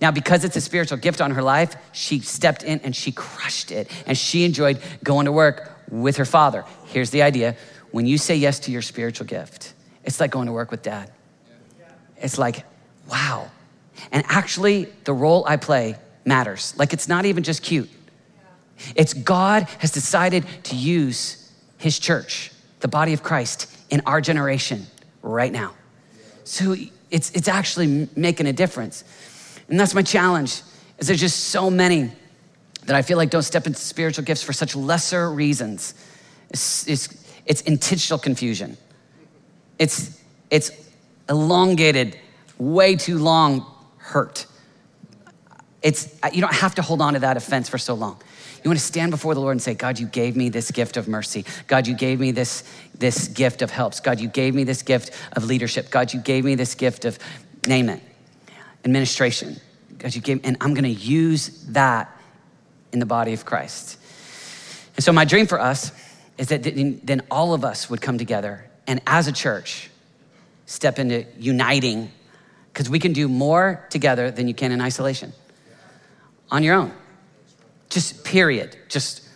[0.00, 3.72] Now, because it's a spiritual gift on her life, she stepped in and she crushed
[3.72, 3.90] it.
[4.06, 6.64] And she enjoyed going to work with her father.
[6.86, 7.56] Here's the idea
[7.90, 9.72] when you say yes to your spiritual gift,
[10.04, 11.10] it's like going to work with dad.
[12.20, 12.64] It's like,
[13.10, 13.50] wow.
[14.12, 16.74] And actually, the role I play matters.
[16.76, 17.88] Like, it's not even just cute.
[18.94, 24.86] It's God has decided to use his church, the body of Christ, in our generation
[25.22, 25.74] right now.
[26.44, 26.76] So
[27.10, 29.04] it's, it's actually making a difference.
[29.68, 30.62] And that's my challenge,
[30.98, 32.10] is there's just so many
[32.88, 35.92] that I feel like don't step into spiritual gifts for such lesser reasons.
[36.48, 38.78] It's, it's, it's intentional confusion.
[39.78, 40.18] It's,
[40.50, 40.70] it's
[41.28, 42.18] elongated,
[42.56, 43.66] way too long
[43.98, 44.46] hurt.
[45.82, 48.22] It's, you don't have to hold on to that offense for so long.
[48.64, 50.96] You want to stand before the Lord and say, God, you gave me this gift
[50.96, 51.44] of mercy.
[51.66, 54.00] God, you gave me this, this gift of helps.
[54.00, 55.90] God, you gave me this gift of leadership.
[55.90, 57.18] God, you gave me this gift of,
[57.66, 58.02] name it,
[58.86, 59.60] administration.
[59.98, 62.14] God, you gave, and I'm going to use that
[62.92, 63.98] in the body of Christ.
[64.96, 65.92] And so, my dream for us
[66.38, 69.90] is that then all of us would come together and, as a church,
[70.66, 72.10] step into uniting
[72.72, 75.32] because we can do more together than you can in isolation
[76.50, 76.92] on your own.
[77.90, 78.76] Just period.
[78.88, 79.28] Just,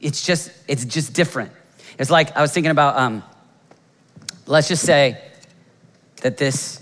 [0.00, 1.52] it's just, it's just different.
[1.98, 3.22] It's like I was thinking about, um,
[4.46, 5.20] let's just say
[6.22, 6.80] that this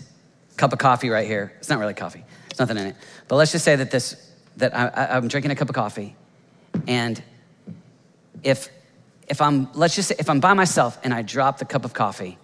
[0.57, 3.53] cup of coffee right here, it's not really coffee, there's nothing in it, but let's
[3.53, 4.28] just say that this
[4.59, 6.15] that I, am drinking a cup of coffee,
[6.87, 7.23] and
[8.43, 8.69] if
[9.27, 11.95] if I'm let's just say if I'm by myself and I drop the cup of
[11.95, 12.39] coffee,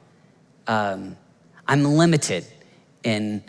[0.66, 1.16] um,
[1.66, 2.46] I'm limited
[3.03, 3.42] in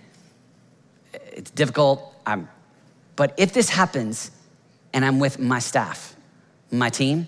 [1.13, 2.13] it's difficult.
[2.25, 2.49] I'm,
[3.15, 4.32] but if this happens,
[4.93, 6.15] and I'm with my staff,
[6.71, 7.28] my team,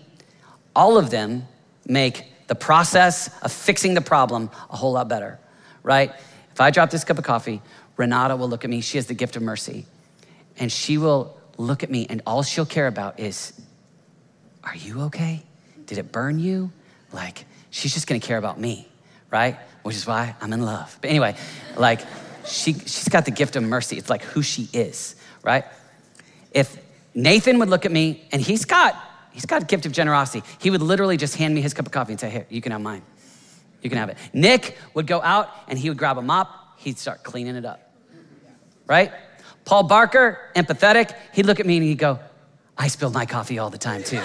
[0.76, 1.48] all of them
[1.86, 5.40] make the process of fixing the problem a whole lot better,
[5.84, 6.12] right?
[6.52, 7.62] If I drop this cup of coffee,
[7.98, 8.82] Renata will look at me.
[8.82, 9.86] She has the gift of mercy
[10.58, 13.54] and she will look at me, and all she'll care about is,
[14.64, 15.44] Are you okay?
[15.86, 16.72] Did it burn you?
[17.14, 18.88] Like, she's just gonna care about me,
[19.32, 19.58] right?
[19.84, 20.98] Which is why I'm in love.
[21.02, 21.36] But anyway,
[21.78, 22.02] like,
[22.46, 23.98] she, she's got the gift of mercy.
[23.98, 25.66] It's like who she is, right?
[26.52, 26.78] If
[27.14, 28.96] Nathan would look at me, and he's got,
[29.32, 31.92] he's got a gift of generosity, he would literally just hand me his cup of
[31.92, 33.04] coffee and say, Here, you can have mine.
[33.82, 34.18] You can have it.
[34.34, 37.92] Nick would go out and he would grab a mop, he'd start cleaning it up,
[38.86, 39.12] right?
[39.68, 42.20] Paul Barker, empathetic, he'd look at me and he'd go,
[42.78, 44.16] I spill my coffee all the time too.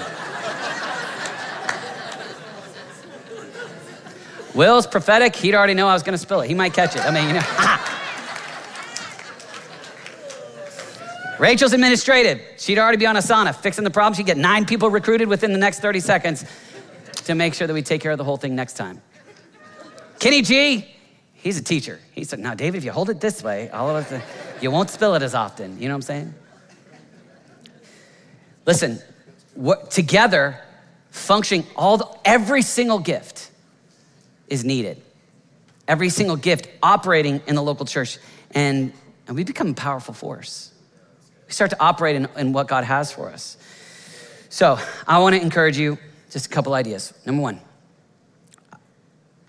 [4.54, 6.48] Will's prophetic, he'd already know I was gonna spill it.
[6.48, 7.04] He might catch it.
[7.04, 7.40] I mean, you know.
[11.40, 12.40] Rachel's administrative.
[12.56, 14.14] She'd already be on Asana fixing the problem.
[14.14, 16.44] She'd get nine people recruited within the next 30 seconds
[17.24, 19.02] to make sure that we take care of the whole thing next time.
[20.20, 20.91] Kenny G,
[21.42, 22.00] he's a teacher.
[22.12, 24.22] He said, Now, David, if you hold it this way, all of us.
[24.60, 25.80] You won't spill it as often.
[25.80, 26.34] You know what I'm saying?
[28.64, 29.00] Listen,
[29.90, 30.60] together,
[31.10, 33.50] functioning, all the, every single gift
[34.48, 35.02] is needed.
[35.88, 38.18] Every single gift operating in the local church.
[38.52, 38.92] And,
[39.26, 40.72] and we become a powerful force.
[41.46, 43.56] We start to operate in, in what God has for us.
[44.48, 44.78] So
[45.08, 45.98] I want to encourage you
[46.30, 47.12] just a couple ideas.
[47.26, 47.60] Number one,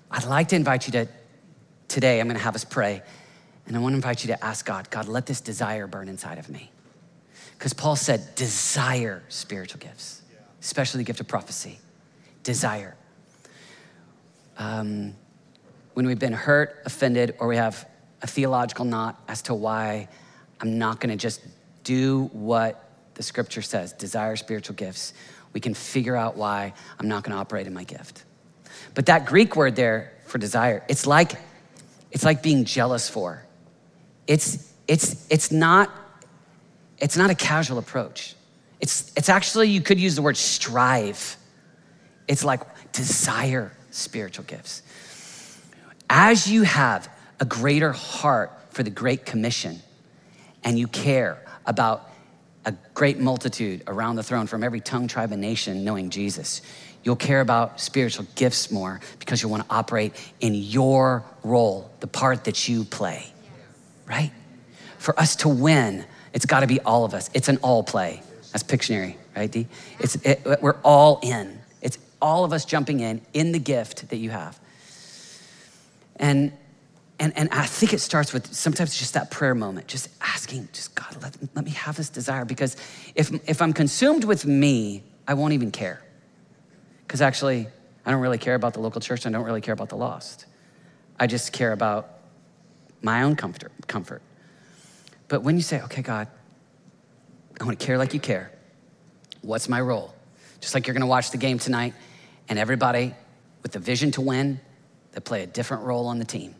[0.09, 1.07] I'd like to invite you to,
[1.93, 3.03] today, I'm going to have us pray
[3.67, 6.37] and I want to invite you to ask God, God, let this desire burn inside
[6.37, 6.71] of me.
[7.57, 10.21] Because Paul said, desire spiritual gifts,
[10.59, 11.79] especially the gift of prophecy.
[12.41, 12.95] Desire.
[14.57, 15.13] Um,
[15.93, 17.87] when we've been hurt, offended, or we have
[18.21, 20.09] a theological knot as to why
[20.59, 21.41] I'm not going to just
[21.83, 25.13] do what the scripture says, desire spiritual gifts,
[25.53, 28.25] we can figure out why I'm not going to operate in my gift.
[28.95, 31.33] But that Greek word there for desire, it's like
[32.13, 33.43] it's like being jealous for.
[34.27, 35.91] It's, it's, it's, not,
[36.99, 38.35] it's not a casual approach.
[38.79, 41.35] It's, it's actually, you could use the word strive.
[42.27, 42.61] It's like
[42.91, 44.83] desire spiritual gifts.
[46.09, 47.09] As you have
[47.39, 49.81] a greater heart for the Great Commission
[50.63, 52.09] and you care about
[52.65, 56.61] a great multitude around the throne from every tongue, tribe, and nation knowing Jesus,
[57.03, 62.07] you'll care about spiritual gifts more because you want to operate in your role, the
[62.07, 63.25] part that you play,
[64.07, 64.31] right?
[64.97, 67.29] For us to win, it's got to be all of us.
[67.33, 68.21] It's an all play.
[68.51, 69.53] That's Pictionary, right?
[69.99, 71.59] It's, it, we're all in.
[71.81, 74.59] It's all of us jumping in, in the gift that you have.
[76.17, 76.53] And,
[77.19, 80.95] and, and I think it starts with sometimes just that prayer moment, just asking, just
[80.95, 82.45] God, let, let me have this desire.
[82.45, 82.77] Because
[83.15, 86.01] if, if I'm consumed with me, I won't even care.
[87.13, 87.67] Because actually,
[88.07, 89.27] I don't really care about the local church.
[89.27, 90.47] I don't really care about the lost.
[91.19, 92.09] I just care about
[93.03, 93.71] my own comfort.
[93.85, 94.23] comfort.
[95.27, 96.27] But when you say, okay, God,
[97.61, 98.51] I want to care like you care,
[99.43, 100.11] what's my role?
[100.59, 101.93] Just like you're going to watch the game tonight,
[102.49, 103.13] and everybody
[103.61, 104.59] with the vision to win,
[105.11, 106.55] they play a different role on the team.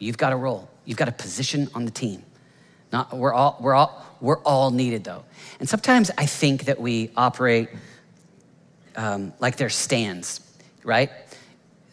[0.00, 0.68] You've got a role.
[0.86, 2.24] You've got a position on the team.
[2.92, 5.22] Not, we're, all, we're, all, we're all needed, though.
[5.60, 7.68] And sometimes I think that we operate
[8.98, 10.40] um, like they're stands,
[10.84, 11.10] right?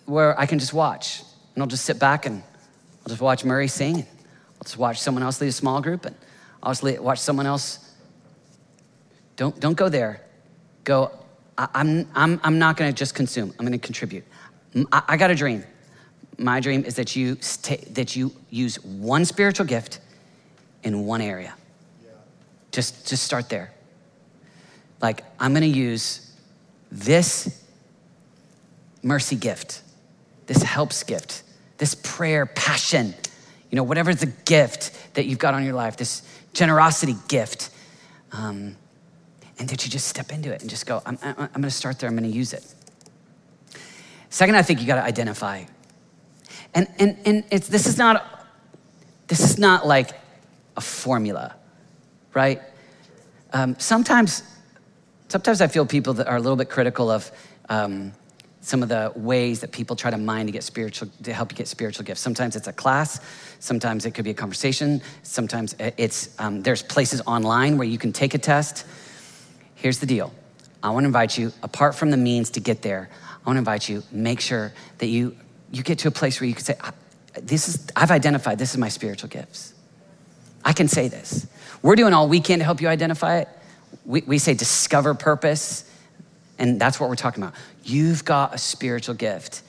[0.06, 1.22] Where I can just watch,
[1.54, 2.42] and I'll just sit back and
[3.04, 3.96] I'll just watch Murray sing.
[3.96, 4.08] And
[4.56, 6.16] I'll just watch someone else lead a small group, and
[6.64, 7.94] I'll just watch someone else.
[9.36, 10.22] Don't, don't go there.
[10.84, 11.12] Go,
[11.58, 14.24] I, I'm, I'm, I'm not gonna just consume, I'm gonna contribute.
[14.92, 15.64] I, I got a dream.
[16.40, 20.00] My dream is that you, that you use one spiritual gift
[20.84, 21.54] in one area.
[22.72, 23.72] Just, just start there.
[25.02, 26.25] Like, I'm gonna use
[26.96, 27.62] this
[29.04, 29.82] mercy gift,
[30.48, 31.44] this helps gift,
[31.78, 33.14] this prayer passion,
[33.70, 36.24] you know, whatever the gift that you've got on your life, this
[36.54, 37.70] generosity gift,
[38.32, 38.78] um,
[39.60, 42.00] and that you just step into it and just go, I'm, I'm, I'm gonna start
[42.00, 42.66] there, I'm gonna use it.
[44.30, 45.66] Second, I think you gotta identify.
[46.74, 48.48] And, and, and it's, this is not,
[49.28, 50.12] this is not like
[50.78, 51.56] a formula,
[52.34, 52.62] right?
[53.52, 54.44] Um, sometimes
[55.36, 57.30] sometimes I feel people that are a little bit critical of
[57.68, 58.14] um,
[58.62, 61.58] some of the ways that people try to mine to get spiritual to help you
[61.58, 62.22] get spiritual gifts.
[62.22, 63.20] Sometimes it's a class,
[63.60, 68.14] sometimes it could be a conversation, sometimes it's um, there's places online where you can
[68.14, 68.86] take a test.
[69.76, 70.34] Here's the deal.
[70.82, 73.60] I want to invite you, apart from the means to get there, I want to
[73.60, 75.36] invite you, make sure that you
[75.70, 76.78] you get to a place where you can say,
[77.42, 79.74] this is I've identified this is my spiritual gifts.
[80.64, 81.46] I can say this.
[81.82, 83.50] We're doing all weekend to help you identify it
[84.06, 85.90] we, we say discover purpose,
[86.58, 87.56] and that's what we're talking about.
[87.84, 89.62] You've got a spiritual gift.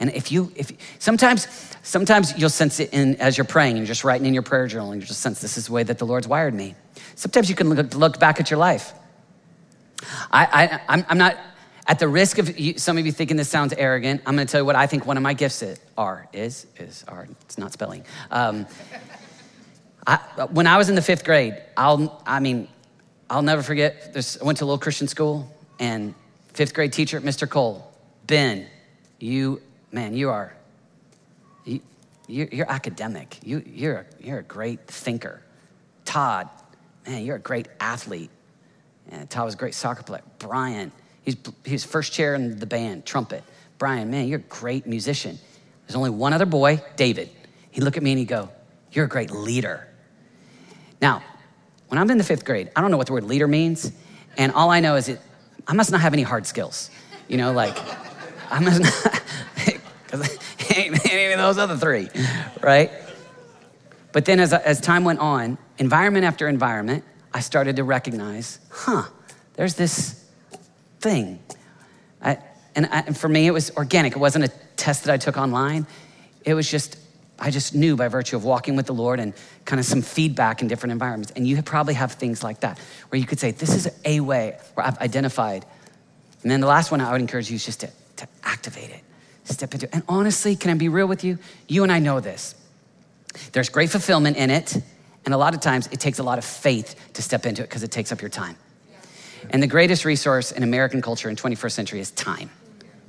[0.00, 1.46] And if you, if sometimes,
[1.82, 4.66] sometimes you'll sense it in as you're praying and you're just writing in your prayer
[4.66, 6.74] journal and you just sense this is the way that the Lord's wired me.
[7.16, 8.94] Sometimes you can look, look back at your life.
[10.32, 11.36] I, I, I'm, not,
[11.86, 14.50] at the risk of you, some of you thinking this sounds arrogant, I'm going to
[14.50, 15.62] tell you what I think one of my gifts
[15.98, 17.26] are is is are.
[17.42, 18.04] It's not spelling.
[18.30, 18.66] Um,
[20.06, 20.16] I,
[20.50, 22.68] when I was in the fifth grade, I'll I mean
[23.30, 24.10] I'll never forget.
[24.14, 26.16] I went to a little Christian school, and
[26.52, 27.48] fifth grade teacher, Mr.
[27.48, 27.88] Cole,
[28.26, 28.66] Ben,
[29.20, 29.62] you,
[29.92, 30.52] man, you are,
[31.64, 31.80] you,
[32.26, 33.38] you're, academic.
[33.44, 35.40] You, you're, a, you're a great thinker.
[36.04, 36.48] Todd,
[37.06, 38.30] man, you're a great athlete.
[39.10, 40.22] And Todd was a great soccer player.
[40.40, 40.90] Brian,
[41.22, 43.44] he's, he's first chair in the band, trumpet.
[43.78, 45.38] Brian, man, you're a great musician.
[45.86, 47.30] There's only one other boy, David.
[47.70, 48.50] He'd look at me and he'd go,
[48.90, 49.86] You're a great leader.
[51.00, 51.22] Now,
[51.90, 53.90] when I'm in the fifth grade, I don't know what the word leader means.
[54.38, 55.20] And all I know is it,
[55.66, 56.88] I must not have any hard skills.
[57.26, 57.76] You know, like,
[58.48, 59.22] I must not,
[60.04, 60.38] because
[60.76, 62.08] any of those other three,
[62.62, 62.92] right?
[64.12, 67.02] But then as, as time went on, environment after environment,
[67.34, 69.04] I started to recognize, huh,
[69.54, 70.24] there's this
[71.00, 71.40] thing.
[72.22, 72.38] I,
[72.76, 74.12] and, I, and for me, it was organic.
[74.12, 75.88] It wasn't a test that I took online.
[76.44, 76.98] It was just
[77.40, 79.32] I just knew by virtue of walking with the Lord and
[79.64, 81.32] kind of some feedback in different environments.
[81.32, 82.78] And you probably have things like that
[83.08, 85.64] where you could say, This is a way where I've identified.
[86.42, 89.00] And then the last one I would encourage you is just to, to activate it,
[89.44, 89.94] step into it.
[89.94, 91.38] And honestly, can I be real with you?
[91.68, 92.54] You and I know this.
[93.52, 94.76] There's great fulfillment in it.
[95.24, 97.68] And a lot of times it takes a lot of faith to step into it
[97.68, 98.56] because it takes up your time.
[99.50, 102.50] And the greatest resource in American culture in 21st century is time.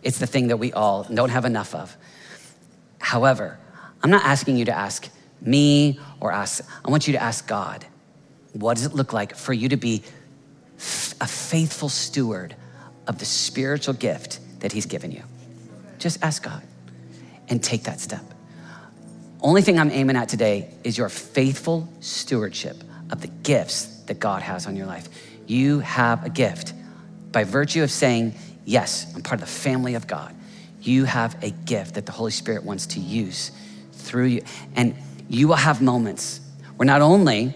[0.03, 1.95] It's the thing that we all don't have enough of.
[2.99, 3.59] However,
[4.03, 5.09] I'm not asking you to ask
[5.41, 7.85] me or ask, I want you to ask God,
[8.53, 10.03] what does it look like for you to be
[11.19, 12.55] a faithful steward
[13.07, 15.23] of the spiritual gift that He's given you?
[15.99, 16.63] Just ask God
[17.49, 18.23] and take that step.
[19.41, 22.77] Only thing I'm aiming at today is your faithful stewardship
[23.09, 25.07] of the gifts that God has on your life.
[25.47, 26.73] You have a gift.
[27.31, 28.35] By virtue of saying,
[28.65, 30.35] Yes, I'm part of the family of God,
[30.81, 33.51] you have a gift that the Holy Spirit wants to use
[34.01, 34.41] through you.
[34.75, 34.95] And
[35.29, 36.41] you will have moments
[36.75, 37.53] where not only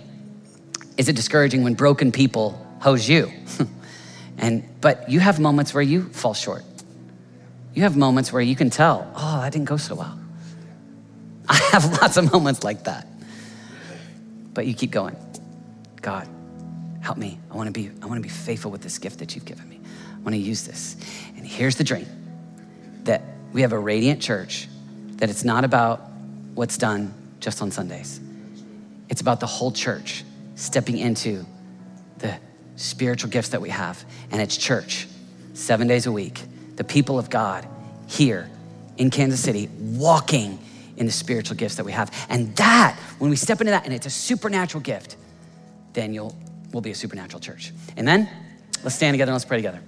[0.97, 3.31] is it discouraging when broken people hose you,
[4.37, 6.63] and but you have moments where you fall short.
[7.73, 10.17] You have moments where you can tell, oh, that didn't go so well.
[11.49, 13.07] I have lots of moments like that.
[14.53, 15.17] But you keep going.
[16.01, 16.29] God,
[17.01, 17.37] help me.
[17.51, 19.67] I want to be I want to be faithful with this gift that you've given
[19.67, 19.79] me.
[20.13, 20.95] I want to use this.
[21.35, 22.07] And here's the dream.
[23.03, 23.21] That
[23.51, 24.69] we have a radiant church
[25.17, 26.09] that it's not about
[26.55, 28.19] what's done just on Sundays.
[29.09, 30.23] It's about the whole church
[30.55, 31.45] stepping into
[32.17, 32.37] the
[32.75, 34.03] spiritual gifts that we have.
[34.31, 35.07] And it's church,
[35.53, 36.41] seven days a week,
[36.75, 37.67] the people of God
[38.07, 38.49] here
[38.97, 40.57] in Kansas City, walking
[40.97, 42.11] in the spiritual gifts that we have.
[42.29, 45.17] And that, when we step into that, and it's a supernatural gift,
[45.93, 46.35] then you'll
[46.75, 47.71] will be a supernatural church.
[47.97, 48.29] Amen?
[48.83, 49.81] Let's stand together and let's pray together.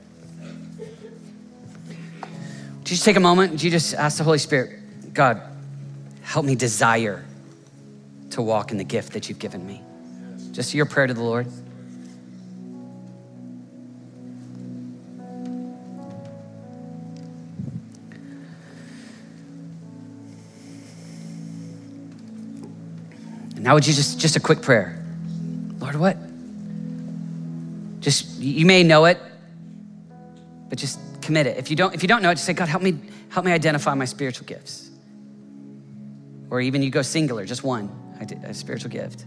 [2.21, 2.25] You
[2.85, 3.51] just take a moment?
[3.51, 5.41] Would you just ask the Holy Spirit, God,
[6.37, 7.25] help me desire
[8.29, 9.81] to walk in the gift that you've given me?
[10.51, 11.47] Just your prayer to the Lord.
[23.55, 25.03] And now, would you just, just a quick prayer?
[25.79, 26.17] Lord, what?
[27.99, 29.17] Just, you may know it,
[30.69, 31.57] but just commit it.
[31.57, 33.51] If you don't, if you don't know it, just say, God, help me, help me
[33.51, 34.86] identify my spiritual gifts.
[36.49, 37.89] Or even you go singular, just one,
[38.43, 39.25] a spiritual gift.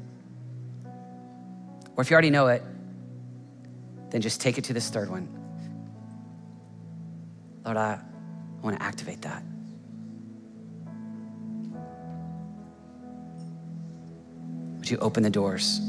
[1.97, 2.63] Or if you already know it,
[4.11, 5.29] then just take it to this third one.
[7.65, 9.43] Lord, I, I want to activate that.
[14.79, 15.81] Would you open the doors?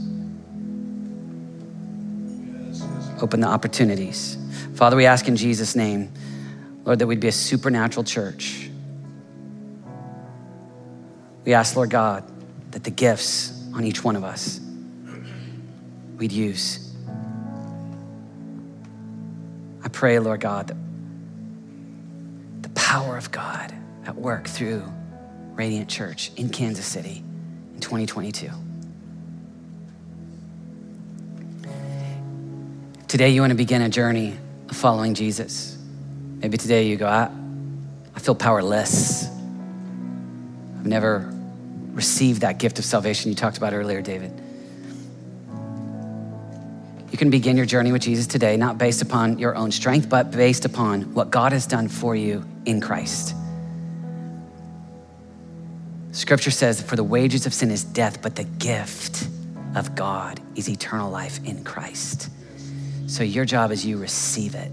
[3.22, 4.38] Open the opportunities.
[4.76, 6.12] Father, we ask in Jesus' name,
[6.84, 8.71] Lord, that we'd be a supernatural church.
[11.46, 12.24] We ask, Lord God,
[12.72, 14.60] that the gifts on each one of us
[16.18, 16.94] we'd use.
[19.84, 20.78] I pray, Lord God, that
[22.62, 23.74] the power of God
[24.06, 24.84] at work through
[25.54, 27.24] Radiant Church in Kansas City
[27.74, 28.50] in 2022.
[33.08, 34.38] Today, you want to begin a journey
[34.70, 35.78] of following Jesus.
[36.38, 37.30] Maybe today you go, I,
[38.16, 39.28] I feel powerless.
[40.82, 41.32] I've never
[41.94, 44.32] received that gift of salvation you talked about earlier, David.
[47.12, 50.32] You can begin your journey with Jesus today, not based upon your own strength, but
[50.32, 53.36] based upon what God has done for you in Christ.
[56.14, 59.28] Scripture says, For the wages of sin is death, but the gift
[59.76, 62.32] of God is eternal life in Christ.
[63.06, 64.72] So your job is you receive it.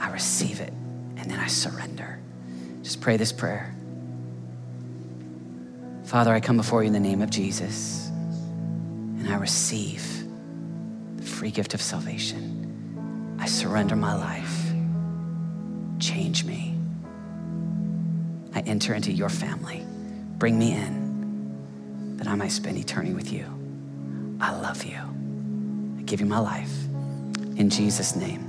[0.00, 0.72] I receive it,
[1.16, 2.18] and then I surrender.
[2.88, 3.74] Just pray this prayer.
[6.06, 10.02] Father, I come before you in the name of Jesus, and I receive
[11.18, 13.36] the free gift of salvation.
[13.38, 14.72] I surrender my life.
[16.00, 16.78] Change me.
[18.54, 19.84] I enter into your family.
[20.38, 23.44] Bring me in that I might spend eternity with you.
[24.40, 24.96] I love you
[25.98, 26.72] I give you my life.
[27.58, 28.47] In Jesus' name.